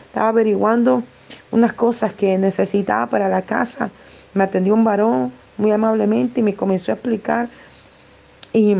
Estaba 0.04 0.28
averiguando 0.28 1.04
unas 1.52 1.72
cosas 1.72 2.12
que 2.12 2.36
necesitaba 2.36 3.06
para 3.06 3.30
la 3.30 3.40
casa. 3.40 3.88
Me 4.34 4.44
atendió 4.44 4.74
un 4.74 4.84
varón 4.84 5.32
muy 5.56 5.70
amablemente 5.70 6.40
y 6.40 6.42
me 6.42 6.54
comenzó 6.54 6.92
a 6.92 6.96
explicar. 6.96 7.48
Y, 8.52 8.76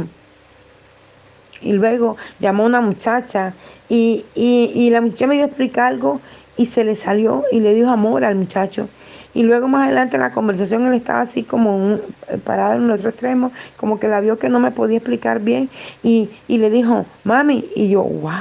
y 1.63 1.73
luego 1.73 2.19
llamó 2.39 2.65
una 2.65 2.83
muchacha 2.83 3.55
y, 3.89 4.27
y, 4.35 4.73
y 4.75 4.91
la 4.91 5.01
muchacha 5.01 5.27
me 5.27 5.37
dio 5.37 5.45
a 5.45 5.47
explicar 5.47 5.87
algo 5.87 6.21
y 6.57 6.67
se 6.67 6.85
le 6.85 6.97
salió 6.97 7.45
y 7.53 7.61
le 7.61 7.75
dio 7.75 7.91
amor 7.91 8.25
al 8.25 8.35
muchacho. 8.35 8.89
Y 9.35 9.43
luego 9.43 9.69
más 9.69 9.87
adelante 9.87 10.17
en 10.17 10.23
la 10.23 10.33
conversación 10.33 10.87
él 10.87 10.95
estaba 10.95 11.21
así 11.21 11.43
como 11.43 11.99
parado 12.45 12.77
en 12.77 12.85
el 12.85 12.91
otro 12.93 13.11
extremo, 13.11 13.53
como 13.77 14.01
que 14.01 14.09
la 14.09 14.21
vio 14.21 14.39
que 14.39 14.49
no 14.49 14.61
me 14.61 14.71
podía 14.71 14.97
explicar 14.97 15.41
bien 15.41 15.69
y, 16.03 16.31
y 16.49 16.57
le 16.57 16.71
dijo, 16.71 17.05
mami, 17.25 17.69
y 17.75 17.91
yo, 17.91 18.03
wow, 18.03 18.33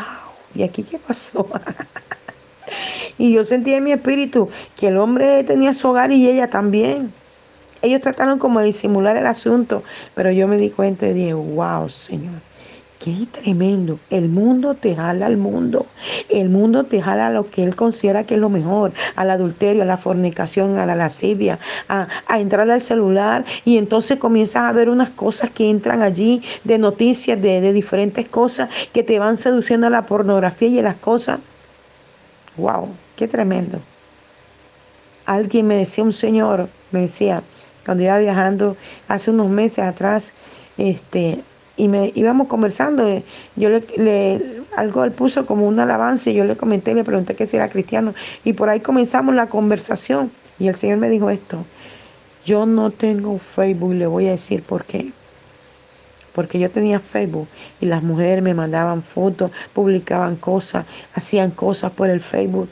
¿y 0.54 0.64
aquí 0.64 0.84
qué 0.84 0.98
pasó? 0.98 1.50
y 3.18 3.34
yo 3.34 3.44
sentí 3.44 3.74
en 3.74 3.84
mi 3.84 3.92
espíritu 3.92 4.50
que 4.78 4.88
el 4.88 4.98
hombre 4.98 5.44
tenía 5.44 5.74
su 5.74 5.90
hogar 5.90 6.12
y 6.12 6.30
ella 6.30 6.50
también. 6.50 7.12
Ellos 7.82 8.02
trataron 8.02 8.40
como 8.40 8.62
de 8.62 8.68
disimular 8.68 9.18
el 9.18 9.28
asunto, 9.28 9.84
pero 10.16 10.32
yo 10.32 10.48
me 10.48 10.58
di 10.58 10.70
cuenta 10.70 11.08
y 11.08 11.14
dije, 11.14 11.34
wow, 11.34 11.90
Señor. 11.90 12.42
Qué 13.00 13.28
tremendo. 13.32 14.00
El 14.10 14.30
mundo 14.30 14.74
te 14.74 14.96
jala 14.96 15.26
al 15.26 15.38
mundo. 15.38 15.86
El 16.30 16.50
mundo 16.50 16.86
te 16.86 17.02
jala 17.02 17.28
a 17.28 17.30
lo 17.30 17.50
que 17.50 17.64
él 17.64 17.76
considera 17.76 18.24
que 18.24 18.36
es 18.36 18.40
lo 18.40 18.50
mejor, 18.50 18.94
al 19.16 19.30
adulterio, 19.30 19.84
a 19.84 19.86
la 19.86 19.98
fornicación, 19.98 20.80
a 20.80 20.86
la 20.86 20.96
lascivia, 20.96 21.60
a, 21.90 22.08
entrar 22.40 22.70
al 22.70 22.82
celular 22.82 23.44
y 23.66 23.78
entonces 23.78 24.18
comienzas 24.18 24.64
a 24.64 24.72
ver 24.72 24.90
unas 24.90 25.10
cosas 25.10 25.50
que 25.50 25.70
entran 25.70 26.02
allí 26.02 26.42
de 26.64 26.78
noticias, 26.78 27.42
de, 27.42 27.62
de 27.62 27.74
diferentes 27.74 28.28
cosas 28.28 28.70
que 28.94 29.04
te 29.04 29.20
van 29.20 29.38
seduciendo 29.38 29.88
a 29.88 29.90
la 29.90 30.06
pornografía 30.06 30.70
y 30.70 30.80
a 30.80 30.84
las 30.84 30.96
cosas. 30.96 31.40
¡Wow! 32.58 32.90
¡Qué 33.18 33.28
tremendo! 33.28 33.80
Alguien 35.26 35.68
me 35.68 35.78
decía, 35.78 36.04
un 36.04 36.14
señor, 36.14 36.70
me 36.92 37.02
decía, 37.02 37.44
cuando 37.84 38.04
iba 38.04 38.18
viajando 38.20 38.78
hace 39.08 39.32
unos 39.32 39.50
meses 39.50 39.80
atrás, 39.80 40.34
este, 40.78 41.44
y 41.78 41.88
me 41.88 42.12
íbamos 42.16 42.48
conversando. 42.48 43.08
Eh, 43.08 43.24
yo 43.56 43.70
le, 43.70 44.62
algo 44.76 45.04
él 45.04 45.12
puso 45.12 45.46
como 45.46 45.68
un 45.68 45.80
alabanza 45.80 46.30
y 46.30 46.36
yo 46.36 46.44
le 46.46 46.58
comenté, 46.58 46.94
le 46.94 47.04
pregunté 47.04 47.36
que 47.36 47.46
si 47.46 47.58
era 47.58 47.70
cristiano 47.70 48.14
y 48.44 48.54
por 48.54 48.70
ahí 48.70 48.80
comenzamos 48.80 49.36
la 49.36 49.48
conversación 49.48 50.32
y 50.60 50.68
el 50.68 50.76
Señor 50.76 50.98
me 50.98 51.10
dijo 51.10 51.30
esto. 51.30 51.66
Yo 52.46 52.66
no 52.66 52.92
tengo 52.92 53.38
Facebook, 53.40 53.94
le 53.94 54.06
voy 54.06 54.28
a 54.28 54.32
decir 54.32 54.62
por 54.62 54.86
qué. 54.86 55.12
Porque 56.34 56.60
yo 56.60 56.70
tenía 56.70 57.00
Facebook 57.00 57.48
y 57.80 57.86
las 57.86 58.04
mujeres 58.04 58.44
me 58.44 58.54
mandaban 58.54 59.02
fotos, 59.02 59.52
publicaban 59.74 60.36
cosas, 60.36 60.86
hacían 61.14 61.52
cosas 61.52 61.92
por 61.92 62.10
el 62.10 62.22
Facebook. 62.22 62.70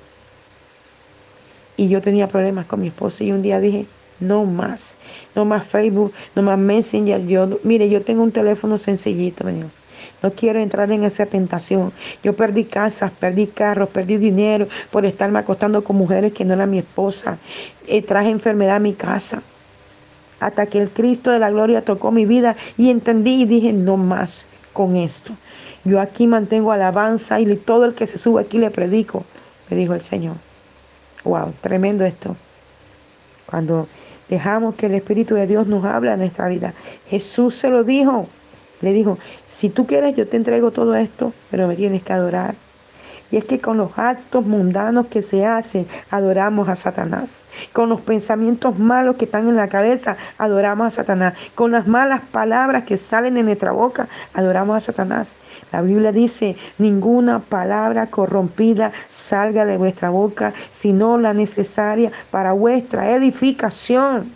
Y 1.75 1.87
yo 1.87 2.01
tenía 2.01 2.27
problemas 2.27 2.65
con 2.65 2.81
mi 2.81 2.87
esposo 2.87 3.23
y 3.23 3.31
un 3.31 3.41
día 3.41 3.59
dije, 3.59 3.87
no 4.23 4.45
más, 4.45 4.97
no 5.35 5.45
más 5.45 5.67
Facebook, 5.67 6.13
no 6.35 6.41
más 6.41 6.57
Messenger. 6.57 7.25
Yo, 7.27 7.59
mire, 7.63 7.89
yo 7.89 8.01
tengo 8.01 8.23
un 8.23 8.31
teléfono 8.31 8.77
sencillito, 8.77 9.45
No 10.21 10.31
quiero 10.33 10.59
entrar 10.59 10.91
en 10.91 11.03
esa 11.03 11.25
tentación. 11.25 11.91
Yo 12.23 12.35
perdí 12.35 12.65
casas, 12.65 13.11
perdí 13.11 13.47
carros, 13.47 13.89
perdí 13.89 14.17
dinero 14.17 14.67
por 14.91 15.05
estarme 15.05 15.39
acostando 15.39 15.83
con 15.83 15.97
mujeres 15.97 16.33
que 16.33 16.45
no 16.45 16.53
eran 16.53 16.71
mi 16.71 16.79
esposa. 16.79 17.37
Eh, 17.87 18.01
traje 18.01 18.29
enfermedad 18.29 18.77
a 18.77 18.79
mi 18.79 18.93
casa. 18.93 19.43
Hasta 20.39 20.65
que 20.65 20.79
el 20.79 20.89
Cristo 20.89 21.31
de 21.31 21.39
la 21.39 21.51
gloria 21.51 21.85
tocó 21.85 22.11
mi 22.11 22.25
vida 22.25 22.55
y 22.77 22.89
entendí 22.89 23.43
y 23.43 23.45
dije, 23.45 23.71
no 23.71 23.97
más 23.97 24.45
con 24.73 24.95
esto. 24.95 25.33
Yo 25.85 25.99
aquí 25.99 26.27
mantengo 26.27 26.71
alabanza 26.71 27.39
y 27.39 27.55
todo 27.57 27.85
el 27.85 27.93
que 27.93 28.07
se 28.07 28.17
sube 28.17 28.41
aquí 28.41 28.57
le 28.57 28.71
predico, 28.71 29.23
me 29.69 29.77
dijo 29.77 29.93
el 29.93 30.01
Señor. 30.01 30.35
Wow, 31.23 31.53
tremendo 31.61 32.03
esto. 32.03 32.35
Cuando 33.45 33.87
dejamos 34.29 34.75
que 34.75 34.87
el 34.87 34.95
Espíritu 34.95 35.35
de 35.35 35.47
Dios 35.47 35.67
nos 35.67 35.85
habla 35.85 36.13
en 36.13 36.19
nuestra 36.19 36.47
vida. 36.47 36.73
Jesús 37.07 37.55
se 37.55 37.69
lo 37.69 37.83
dijo. 37.83 38.27
Le 38.81 38.91
dijo, 38.91 39.17
si 39.47 39.69
tú 39.69 39.87
quieres, 39.87 40.15
yo 40.15 40.27
te 40.27 40.35
entrego 40.35 40.71
todo 40.71 40.95
esto, 40.95 41.33
pero 41.49 41.67
me 41.67 41.75
tienes 41.75 42.03
que 42.03 42.11
adorar. 42.11 42.55
Y 43.33 43.37
es 43.37 43.45
que 43.45 43.59
con 43.59 43.77
los 43.77 43.97
actos 43.97 44.45
mundanos 44.45 45.07
que 45.07 45.23
se 45.23 45.43
hacen, 45.43 45.87
adoramos 46.11 46.69
a 46.69 46.75
Satanás. 46.75 47.43
Con 47.71 47.89
los 47.89 47.99
pensamientos 47.99 48.77
malos 48.77 49.15
que 49.15 49.25
están 49.25 49.49
en 49.49 49.55
la 49.55 49.69
cabeza, 49.69 50.17
adoramos 50.37 50.85
a 50.85 50.91
Satanás. 50.91 51.33
Con 51.55 51.71
las 51.71 51.87
malas 51.87 52.21
palabras 52.31 52.83
que 52.83 52.95
salen 52.95 53.33
de 53.33 53.41
nuestra 53.41 53.71
boca, 53.71 54.07
adoramos 54.35 54.77
a 54.77 54.81
Satanás. 54.81 55.35
La 55.71 55.81
Biblia 55.81 56.11
dice, 56.11 56.55
ninguna 56.77 57.39
palabra 57.39 58.05
corrompida 58.05 58.91
salga 59.09 59.65
de 59.65 59.77
vuestra 59.77 60.11
boca, 60.11 60.53
sino 60.69 61.17
la 61.17 61.33
necesaria 61.33 62.11
para 62.29 62.53
vuestra 62.53 63.09
edificación. 63.15 64.31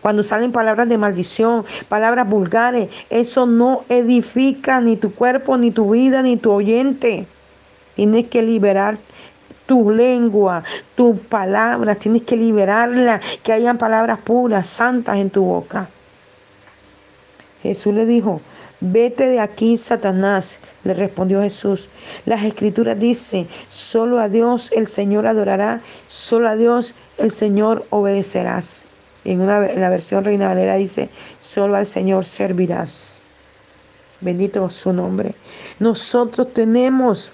Cuando 0.00 0.22
salen 0.22 0.52
palabras 0.52 0.88
de 0.88 0.96
maldición, 0.96 1.64
palabras 1.88 2.30
vulgares, 2.30 2.88
eso 3.10 3.46
no 3.46 3.82
edifica 3.88 4.80
ni 4.80 4.96
tu 4.96 5.12
cuerpo, 5.12 5.58
ni 5.58 5.72
tu 5.72 5.90
vida, 5.90 6.22
ni 6.22 6.36
tu 6.36 6.52
oyente. 6.52 7.26
Tienes 7.98 8.26
que 8.26 8.42
liberar 8.42 8.96
tu 9.66 9.90
lengua, 9.90 10.62
tus 10.94 11.18
palabras, 11.18 11.98
tienes 11.98 12.22
que 12.22 12.36
liberarla, 12.36 13.20
que 13.42 13.52
hayan 13.52 13.76
palabras 13.76 14.20
puras, 14.20 14.68
santas 14.68 15.16
en 15.16 15.30
tu 15.30 15.42
boca. 15.42 15.88
Jesús 17.60 17.92
le 17.92 18.06
dijo, 18.06 18.40
Vete 18.78 19.26
de 19.26 19.40
aquí, 19.40 19.76
Satanás, 19.76 20.60
le 20.84 20.94
respondió 20.94 21.42
Jesús. 21.42 21.88
Las 22.24 22.44
escrituras 22.44 23.00
dicen, 23.00 23.48
solo 23.68 24.20
a 24.20 24.28
Dios 24.28 24.70
el 24.70 24.86
Señor 24.86 25.26
adorará, 25.26 25.80
solo 26.06 26.50
a 26.50 26.54
Dios 26.54 26.94
el 27.16 27.32
Señor 27.32 27.84
obedecerás. 27.90 28.84
En, 29.24 29.40
una, 29.40 29.68
en 29.68 29.80
la 29.80 29.90
versión 29.90 30.24
Reina 30.24 30.46
Valera 30.46 30.76
dice, 30.76 31.08
solo 31.40 31.74
al 31.74 31.86
Señor 31.86 32.26
servirás. 32.26 33.20
Bendito 34.20 34.70
su 34.70 34.92
nombre. 34.92 35.34
Nosotros 35.80 36.52
tenemos 36.52 37.32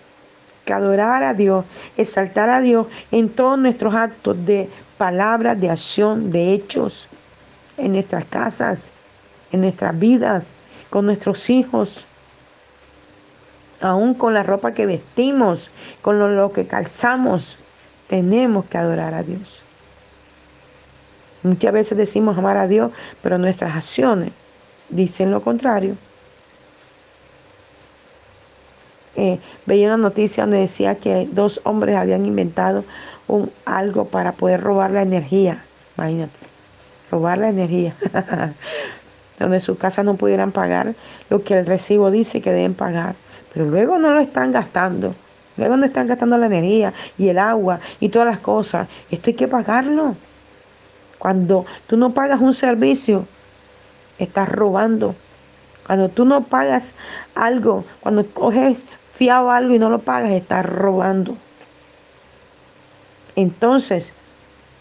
que 0.64 0.72
adorar 0.72 1.22
a 1.22 1.34
Dios, 1.34 1.64
exaltar 1.96 2.50
a 2.50 2.60
Dios 2.60 2.86
en 3.10 3.28
todos 3.28 3.58
nuestros 3.58 3.94
actos 3.94 4.44
de 4.44 4.68
palabras, 4.98 5.60
de 5.60 5.70
acción, 5.70 6.30
de 6.30 6.54
hechos, 6.54 7.08
en 7.76 7.92
nuestras 7.92 8.24
casas, 8.26 8.90
en 9.52 9.60
nuestras 9.60 9.98
vidas 9.98 10.54
con 10.94 11.06
nuestros 11.06 11.50
hijos, 11.50 12.06
aún 13.80 14.14
con 14.14 14.32
la 14.32 14.44
ropa 14.44 14.74
que 14.74 14.86
vestimos, 14.86 15.72
con 16.02 16.36
lo, 16.36 16.52
que 16.52 16.68
calzamos, 16.68 17.58
tenemos 18.06 18.66
que 18.66 18.78
adorar 18.78 19.12
a 19.12 19.24
Dios. 19.24 19.64
Muchas 21.42 21.72
veces 21.72 21.98
decimos 21.98 22.38
amar 22.38 22.56
a 22.58 22.68
Dios, 22.68 22.92
pero 23.22 23.38
nuestras 23.38 23.74
acciones 23.74 24.30
dicen 24.88 25.32
lo 25.32 25.42
contrario. 25.42 25.96
Eh, 29.16 29.38
veía 29.66 29.86
una 29.88 29.96
noticia 29.96 30.42
donde 30.42 30.58
decía 30.58 30.96
que 30.96 31.28
dos 31.30 31.60
hombres 31.64 31.96
habían 31.96 32.26
inventado 32.26 32.84
un, 33.28 33.50
algo 33.64 34.06
para 34.06 34.32
poder 34.32 34.60
robar 34.60 34.90
la 34.90 35.02
energía. 35.02 35.64
Imagínate, 35.96 36.38
robar 37.10 37.38
la 37.38 37.48
energía. 37.48 37.94
donde 39.38 39.60
sus 39.60 39.78
casas 39.78 40.04
no 40.04 40.14
pudieran 40.14 40.52
pagar 40.52 40.94
lo 41.30 41.42
que 41.42 41.58
el 41.58 41.66
recibo 41.66 42.10
dice 42.10 42.40
que 42.40 42.52
deben 42.52 42.74
pagar. 42.74 43.14
Pero 43.52 43.66
luego 43.66 43.98
no 43.98 44.12
lo 44.12 44.20
están 44.20 44.52
gastando. 44.52 45.14
Luego 45.56 45.76
no 45.76 45.86
están 45.86 46.06
gastando 46.08 46.36
la 46.36 46.46
energía 46.46 46.92
y 47.16 47.28
el 47.28 47.38
agua 47.38 47.80
y 48.00 48.08
todas 48.08 48.26
las 48.26 48.38
cosas. 48.38 48.88
Esto 49.10 49.30
hay 49.30 49.34
que 49.34 49.48
pagarlo. 49.48 50.16
Cuando 51.18 51.64
tú 51.86 51.96
no 51.96 52.10
pagas 52.10 52.40
un 52.40 52.52
servicio, 52.52 53.26
estás 54.18 54.48
robando. 54.48 55.14
Cuando 55.86 56.08
tú 56.08 56.24
no 56.24 56.42
pagas 56.44 56.94
algo, 57.34 57.84
cuando 58.00 58.26
coges 58.26 58.86
fiado 59.14 59.50
algo 59.50 59.74
y 59.74 59.78
no 59.78 59.90
lo 59.90 60.00
pagas, 60.00 60.32
estás 60.32 60.66
robando. 60.66 61.36
Entonces, 63.36 64.12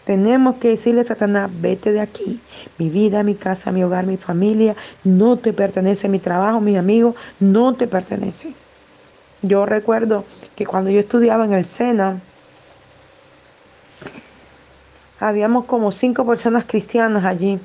tenemos 0.04 0.56
que 0.56 0.68
decirle 0.68 1.00
a 1.00 1.04
Satanás, 1.04 1.50
vete 1.60 1.92
de 1.92 2.00
aquí. 2.00 2.40
Mi 2.78 2.90
vida, 2.90 3.22
mi 3.22 3.34
casa, 3.34 3.72
mi 3.72 3.82
hogar, 3.82 4.06
mi 4.06 4.16
familia, 4.16 4.76
no 5.02 5.38
te 5.38 5.52
pertenece. 5.52 6.08
Mi 6.08 6.18
trabajo, 6.18 6.60
mi 6.60 6.76
amigo, 6.76 7.14
no 7.40 7.74
te 7.74 7.86
pertenece. 7.86 8.52
Yo 9.42 9.66
recuerdo 9.66 10.24
que 10.56 10.66
cuando 10.66 10.90
yo 10.90 11.00
estudiaba 11.00 11.44
en 11.44 11.52
el 11.52 11.64
SENA, 11.64 12.20
habíamos 15.20 15.64
como 15.64 15.90
cinco 15.90 16.26
personas 16.26 16.64
cristianas 16.64 17.24
allí. 17.24 17.58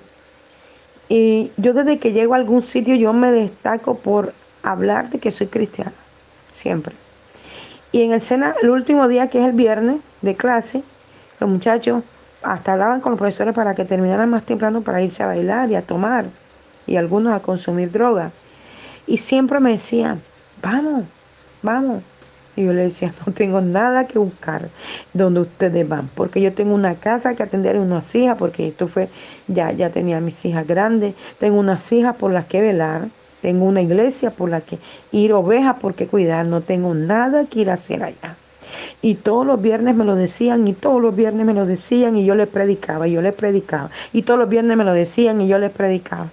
Y 1.10 1.52
yo 1.58 1.74
desde 1.74 2.00
que 2.00 2.12
llego 2.12 2.34
a 2.34 2.38
algún 2.38 2.64
sitio, 2.64 2.96
yo 2.96 3.14
me 3.14 3.32
destaco 3.32 3.98
por 3.98 4.34
hablar 4.64 5.10
de 5.10 5.20
que 5.20 5.32
soy 5.32 5.48
cristiana, 5.48 5.94
siempre. 6.52 6.96
Y 7.92 8.04
en 8.04 8.14
el 8.14 8.22
SENA, 8.22 8.56
el 8.62 8.70
último 8.70 9.08
día, 9.08 9.30
que 9.30 9.40
es 9.40 9.46
el 9.46 9.54
viernes 9.54 9.98
de 10.22 10.36
clase, 10.36 10.84
los 11.40 11.50
muchachos 11.50 12.04
hasta 12.42 12.74
hablaban 12.74 13.02
con 13.02 13.12
los 13.12 13.20
profesores 13.20 13.54
para 13.54 13.76
que 13.76 13.86
terminaran 13.86 14.30
más 14.30 14.44
temprano 14.44 14.82
para 14.82 15.02
irse 15.02 15.24
a 15.24 15.28
bailar 15.28 15.70
y 15.72 15.76
a 15.76 15.82
tomar 15.82 16.26
y 16.88 16.96
algunos 16.96 17.34
a 17.34 17.40
consumir 17.42 17.92
droga. 17.92 18.32
Y 19.08 19.18
siempre 19.18 19.60
me 19.60 19.72
decían, 19.72 20.22
vamos, 20.62 21.04
vamos. 21.62 22.04
Y 22.56 22.66
yo 22.66 22.74
le 22.74 22.84
decía, 22.84 23.12
no 23.26 23.34
tengo 23.34 23.62
nada 23.62 24.08
que 24.08 24.20
buscar 24.20 24.70
donde 25.14 25.42
ustedes 25.42 25.88
van, 25.88 26.10
porque 26.10 26.42
yo 26.42 26.54
tengo 26.54 26.76
una 26.76 26.96
casa 26.96 27.36
que 27.36 27.44
atender 27.44 27.78
a 27.78 27.82
unas 27.82 28.14
hijas, 28.16 28.38
porque 28.38 28.68
esto 28.68 28.88
fue, 28.88 29.10
ya, 29.48 29.72
ya 29.72 29.90
tenía 29.90 30.20
mis 30.20 30.44
hijas 30.46 30.68
grandes, 30.68 31.16
tengo 31.38 31.60
unas 31.60 31.92
hijas 31.92 32.16
por 32.16 32.32
las 32.32 32.46
que 32.46 32.62
velar, 32.62 33.08
tengo 33.42 33.66
una 33.66 33.82
iglesia 33.82 34.32
por 34.32 34.50
la 34.50 34.62
que 34.62 34.78
ir 35.12 35.34
ovejas 35.34 35.78
por 35.80 35.94
qué 35.94 36.08
cuidar, 36.08 36.46
no 36.46 36.62
tengo 36.62 36.94
nada 36.94 37.46
que 37.46 37.62
ir 37.62 37.70
a 37.70 37.74
hacer 37.74 38.04
allá. 38.04 38.36
Y 39.02 39.16
todos 39.16 39.46
los 39.46 39.62
viernes 39.62 39.96
me 39.96 40.06
lo 40.06 40.16
decían, 40.16 40.68
y 40.68 40.74
todos 40.74 41.02
los 41.02 41.16
viernes 41.16 41.46
me 41.46 41.54
lo 41.54 41.66
decían, 41.66 42.18
y 42.18 42.26
yo 42.26 42.36
les 42.36 42.48
predicaba, 42.48 43.08
y 43.08 43.14
yo 43.14 43.22
les 43.22 43.34
predicaba. 43.34 43.90
Y 44.14 44.24
todos 44.24 44.40
los 44.40 44.50
viernes 44.50 44.78
me 44.78 44.84
lo 44.84 44.94
decían, 44.94 45.42
y 45.42 45.48
yo 45.48 45.58
les 45.58 45.72
predicaba. 45.72 46.28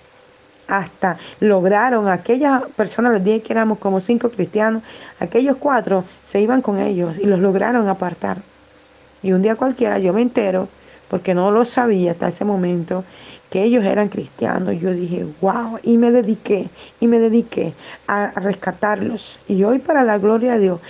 Hasta 0.68 1.16
lograron, 1.38 2.08
aquellas 2.08 2.64
personas, 2.74 3.12
les 3.12 3.24
dije 3.24 3.42
que 3.42 3.52
éramos 3.52 3.78
como 3.78 4.00
cinco 4.00 4.30
cristianos, 4.30 4.82
aquellos 5.20 5.56
cuatro 5.58 6.04
se 6.22 6.40
iban 6.40 6.60
con 6.60 6.80
ellos 6.80 7.14
y 7.18 7.26
los 7.26 7.38
lograron 7.38 7.88
apartar. 7.88 8.38
Y 9.22 9.32
un 9.32 9.42
día 9.42 9.54
cualquiera 9.54 9.98
yo 10.00 10.12
me 10.12 10.22
entero, 10.22 10.68
porque 11.08 11.34
no 11.34 11.52
lo 11.52 11.64
sabía 11.64 12.12
hasta 12.12 12.28
ese 12.28 12.44
momento, 12.44 13.04
que 13.50 13.62
ellos 13.62 13.84
eran 13.84 14.08
cristianos. 14.08 14.76
Yo 14.80 14.92
dije, 14.92 15.26
wow, 15.40 15.78
y 15.82 15.98
me 15.98 16.10
dediqué, 16.10 16.68
y 17.00 17.06
me 17.06 17.18
dediqué 17.18 17.74
a 18.06 18.30
rescatarlos. 18.40 19.38
Y 19.48 19.62
hoy 19.64 19.78
para 19.78 20.04
la 20.04 20.18
gloria 20.18 20.54
de 20.54 20.60
Dios, 20.60 20.80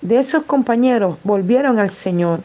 de 0.00 0.18
esos 0.18 0.44
compañeros 0.44 1.18
volvieron 1.24 1.78
al 1.78 1.90
Señor. 1.90 2.40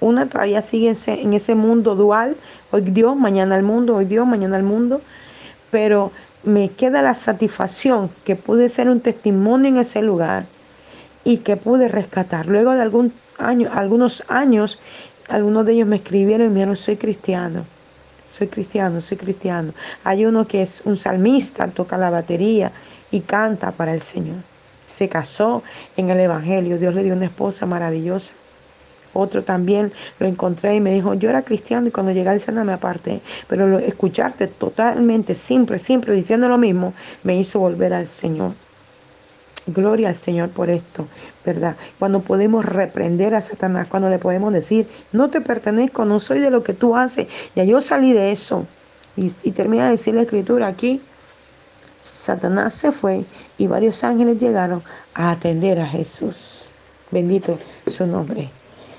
Una 0.00 0.26
todavía 0.26 0.62
sigue 0.62 0.92
en 1.06 1.34
ese 1.34 1.54
mundo 1.54 1.94
dual, 1.94 2.36
hoy 2.70 2.80
Dios, 2.82 3.16
mañana 3.16 3.56
el 3.56 3.62
mundo, 3.62 3.96
hoy 3.96 4.06
Dios, 4.06 4.26
mañana 4.26 4.56
el 4.56 4.62
mundo, 4.62 5.02
pero 5.70 6.10
me 6.42 6.70
queda 6.70 7.02
la 7.02 7.14
satisfacción 7.14 8.10
que 8.24 8.34
pude 8.34 8.70
ser 8.70 8.88
un 8.88 9.00
testimonio 9.00 9.68
en 9.68 9.76
ese 9.76 10.00
lugar 10.00 10.46
y 11.22 11.38
que 11.38 11.56
pude 11.56 11.88
rescatar. 11.88 12.46
Luego 12.46 12.72
de 12.72 12.80
algún 12.80 13.12
año, 13.38 13.68
algunos 13.72 14.24
años, 14.28 14.78
algunos 15.30 15.64
de 15.66 15.72
ellos 15.72 15.88
me 15.88 15.96
escribieron 15.96 16.46
y 16.46 16.50
me 16.50 16.54
dijeron, 16.56 16.76
soy 16.76 16.96
cristiano, 16.96 17.64
soy 18.28 18.48
cristiano, 18.48 19.00
soy 19.00 19.16
cristiano. 19.16 19.72
Hay 20.04 20.26
uno 20.26 20.46
que 20.46 20.62
es 20.62 20.82
un 20.84 20.96
salmista, 20.96 21.68
toca 21.68 21.96
la 21.96 22.10
batería 22.10 22.72
y 23.10 23.20
canta 23.20 23.72
para 23.72 23.94
el 23.94 24.02
Señor 24.02 24.36
se 24.90 25.08
casó 25.08 25.62
en 25.96 26.10
el 26.10 26.20
Evangelio, 26.20 26.78
Dios 26.78 26.94
le 26.94 27.04
dio 27.04 27.14
una 27.14 27.26
esposa 27.26 27.64
maravillosa. 27.64 28.34
Otro 29.12 29.42
también 29.42 29.92
lo 30.20 30.26
encontré 30.26 30.76
y 30.76 30.80
me 30.80 30.92
dijo, 30.92 31.14
yo 31.14 31.30
era 31.30 31.42
cristiano 31.42 31.88
y 31.88 31.90
cuando 31.90 32.12
llegué 32.12 32.28
al 32.28 32.40
Sena 32.40 32.62
me 32.62 32.72
aparté, 32.72 33.20
pero 33.48 33.78
escucharte 33.78 34.46
totalmente, 34.46 35.34
siempre, 35.34 35.78
siempre 35.78 36.14
diciendo 36.14 36.48
lo 36.48 36.58
mismo, 36.58 36.92
me 37.24 37.36
hizo 37.36 37.58
volver 37.58 37.92
al 37.92 38.06
Señor. 38.06 38.52
Gloria 39.66 40.08
al 40.08 40.16
Señor 40.16 40.48
por 40.50 40.70
esto, 40.70 41.06
¿verdad? 41.44 41.76
Cuando 41.98 42.20
podemos 42.20 42.64
reprender 42.64 43.34
a 43.34 43.42
Satanás, 43.42 43.88
cuando 43.88 44.08
le 44.08 44.18
podemos 44.18 44.52
decir, 44.52 44.88
no 45.12 45.30
te 45.30 45.40
pertenezco, 45.40 46.04
no 46.04 46.18
soy 46.18 46.40
de 46.40 46.50
lo 46.50 46.62
que 46.62 46.72
tú 46.72 46.96
haces, 46.96 47.28
ya 47.54 47.64
yo 47.64 47.80
salí 47.80 48.12
de 48.12 48.32
eso. 48.32 48.66
Y, 49.16 49.30
y 49.42 49.52
termina 49.52 49.84
de 49.84 49.92
decir 49.92 50.14
la 50.14 50.22
escritura 50.22 50.66
aquí, 50.66 51.02
Satanás 52.02 52.74
se 52.74 52.92
fue 52.92 53.24
y 53.58 53.66
varios 53.66 54.02
ángeles 54.04 54.38
llegaron 54.38 54.82
a 55.14 55.30
atender 55.30 55.78
a 55.78 55.86
Jesús. 55.86 56.70
Bendito 57.10 57.58
su 57.86 58.06
nombre. 58.06 58.50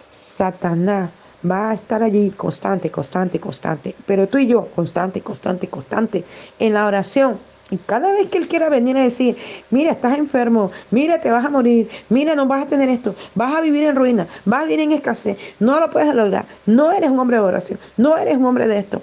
Satanás 0.10 1.10
va 1.50 1.72
a 1.72 1.74
estar 1.74 2.04
allí 2.04 2.30
constante, 2.32 2.92
constante, 2.92 3.40
constante. 3.40 3.96
Pero 4.06 4.28
tú 4.28 4.38
y 4.38 4.48
yo, 4.48 4.68
constante, 4.76 5.22
constante, 5.22 5.68
constante 5.68 6.24
en 6.60 6.74
la 6.74 6.86
oración. 6.86 7.40
Y 7.72 7.78
cada 7.78 8.12
vez 8.12 8.30
que 8.30 8.38
Él 8.38 8.50
quiera 8.50 8.68
venir 8.68 8.98
a 8.98 9.04
decir, 9.04 9.38
mira, 9.70 9.92
estás 9.92 10.18
enfermo, 10.18 10.72
mira, 10.92 11.22
te 11.22 11.32
vas 11.32 11.46
a 11.46 11.50
morir, 11.50 11.90
mira, 12.10 12.36
no 12.36 12.46
vas 12.46 12.66
a 12.66 12.68
tener 12.68 12.90
esto, 12.90 13.16
vas 13.34 13.56
a 13.56 13.62
vivir 13.62 13.86
en 13.86 13.96
ruina, 13.96 14.28
vas 14.44 14.62
a 14.62 14.66
vivir 14.66 14.82
en 14.82 14.92
escasez, 14.92 15.38
no 15.60 15.80
lo 15.80 15.90
puedes 15.90 16.14
lograr, 16.14 16.46
no 16.66 16.92
eres 16.92 17.10
un 17.10 17.20
hombre 17.20 17.38
de 17.38 17.44
oración, 17.44 17.80
no 17.96 18.18
eres 18.18 18.36
un 18.36 18.46
hombre 18.46 18.68
de 18.68 18.78
esto. 18.78 19.02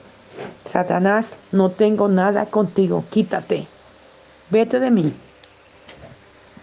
Satanás, 0.67 1.37
no 1.51 1.71
tengo 1.71 2.09
nada 2.09 2.45
contigo, 2.47 3.05
quítate. 3.11 3.67
Vete 4.51 4.81
de 4.81 4.91
mí. 4.91 5.15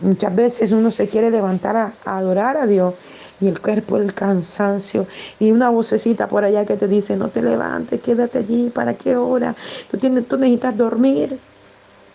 Muchas 0.02 0.36
veces 0.36 0.72
uno 0.72 0.92
se 0.92 1.08
quiere 1.08 1.32
levantar 1.32 1.76
a, 1.76 1.94
adorar 2.06 2.58
a 2.58 2.68
Dios 2.68 2.94
y 3.42 3.48
el 3.48 3.60
cuerpo, 3.60 3.98
el 3.98 4.14
cansancio 4.14 5.08
y 5.40 5.52
una 5.52 5.70
vocecita 5.70 6.28
por 6.28 6.44
allá 6.44 6.66
que 6.66 6.78
te 6.78 6.88
dice, 6.88 7.16
no 7.16 7.30
te 7.30 7.42
levantes, 7.42 8.00
quédate 8.02 8.40
allí, 8.40 8.70
¿para 8.70 8.94
qué 8.94 9.16
hora? 9.16 9.56
Tú, 9.90 9.98
tienes, 9.98 10.28
tú 10.28 10.38
necesitas 10.38 10.78
dormir. 10.78 11.40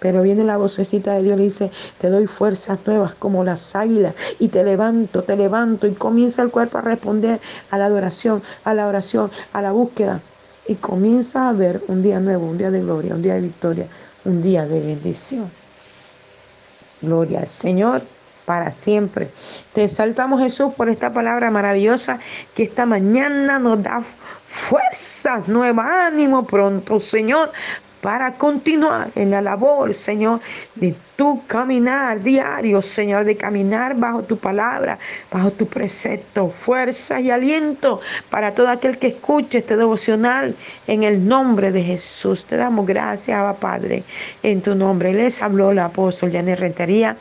Pero 0.01 0.23
viene 0.23 0.43
la 0.43 0.57
vocecita 0.57 1.15
de 1.15 1.23
Dios 1.23 1.39
y 1.39 1.45
dice, 1.45 1.71
te 1.99 2.09
doy 2.09 2.27
fuerzas 2.27 2.79
nuevas 2.87 3.15
como 3.15 3.45
las 3.45 3.77
águilas 3.77 4.15
y 4.39 4.49
te 4.49 4.65
levanto, 4.65 5.23
te 5.23 5.37
levanto 5.37 5.87
y 5.87 5.93
comienza 5.93 6.43
el 6.43 6.51
cuerpo 6.51 6.79
a 6.79 6.81
responder 6.81 7.41
a 7.71 7.79
la 7.79 7.87
adoración, 7.87 8.43
a 8.65 8.75
la 8.75 8.87
oración, 8.87 9.31
a 9.53 9.63
la 9.63 9.73
búsqueda 9.73 10.21
y 10.67 10.77
comienza 10.77 11.49
a 11.49 11.53
ver 11.53 11.83
un 11.89 12.03
día 12.03 12.21
nuevo, 12.21 12.47
un 12.47 12.59
día 12.59 12.71
de 12.71 12.81
gloria, 12.81 13.15
un 13.15 13.23
día 13.23 13.35
de 13.35 13.41
victoria, 13.41 13.87
un 14.25 14.43
día 14.43 14.67
de 14.67 14.81
bendición. 14.81 15.51
Gloria 17.03 17.41
al 17.41 17.49
Señor 17.49 18.03
para 18.45 18.71
siempre. 18.71 19.31
Te 19.73 19.85
exaltamos 19.85 20.43
Jesús 20.43 20.73
por 20.75 20.89
esta 20.89 21.13
palabra 21.13 21.51
maravillosa 21.51 22.19
que 22.55 22.63
esta 22.63 22.87
mañana 22.87 23.59
nos 23.59 23.83
da 23.83 24.03
fuerzas, 24.45 25.47
nuevo 25.47 25.81
ánimo 25.81 26.45
pronto, 26.45 26.99
Señor, 27.01 27.53
para 28.01 28.33
continuar 28.35 29.11
en 29.15 29.31
la 29.31 29.43
labor, 29.43 29.95
Señor, 29.95 30.41
de 30.75 30.95
tu 31.17 31.47
caminar 31.47 32.23
diario, 32.23 32.81
Señor, 32.81 33.25
de 33.25 33.37
caminar 33.37 33.95
bajo 33.95 34.23
tu 34.23 34.39
palabra, 34.39 34.99
bajo 35.31 35.51
tu 35.51 35.67
precepto, 35.67 36.49
fuerza 36.49 37.21
y 37.21 37.31
aliento 37.31 38.01
para 38.31 38.55
todo 38.55 38.69
aquel 38.69 38.99
que 38.99 39.09
escuche 39.09 39.59
este 39.59 39.77
devocional 39.77 40.55
en 40.87 41.03
el 41.03 41.27
nombre 41.27 41.71
de 41.71 41.83
Jesús. 41.83 42.45
Te 42.47 42.57
damos 42.57 42.87
gracias, 42.87 43.57
Padre, 43.59 44.03
en 44.43 44.63
tu 44.63 44.75
nombre. 44.75 45.13
Les 45.13 45.43
habló 45.43 45.73
el 45.73 45.79
apóstol 45.81 46.33
Janet 46.33 46.59
Rentería 46.59 47.17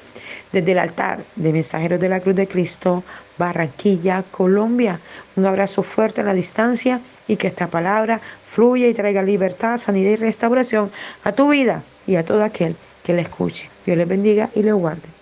desde 0.51 0.71
el 0.71 0.79
altar 0.79 1.19
de 1.35 1.51
Mensajeros 1.51 1.99
de 1.99 2.09
la 2.09 2.19
Cruz 2.19 2.35
de 2.35 2.47
Cristo, 2.47 3.03
Barranquilla, 3.37 4.23
Colombia. 4.31 4.99
Un 5.35 5.45
abrazo 5.45 5.83
fuerte 5.83 6.21
a 6.21 6.23
la 6.23 6.33
distancia 6.33 6.99
y 7.27 7.37
que 7.37 7.47
esta 7.47 7.67
palabra 7.67 8.19
fluya 8.49 8.87
y 8.87 8.93
traiga 8.93 9.21
libertad, 9.21 9.77
sanidad 9.77 10.11
y 10.11 10.15
restauración 10.15 10.91
a 11.23 11.31
tu 11.31 11.49
vida 11.49 11.83
y 12.07 12.15
a 12.15 12.25
todo 12.25 12.43
aquel 12.43 12.75
que 13.03 13.13
la 13.13 13.21
escuche. 13.21 13.69
Dios 13.85 13.97
les 13.97 14.07
bendiga 14.07 14.49
y 14.55 14.63
le 14.63 14.71
guarde. 14.71 15.18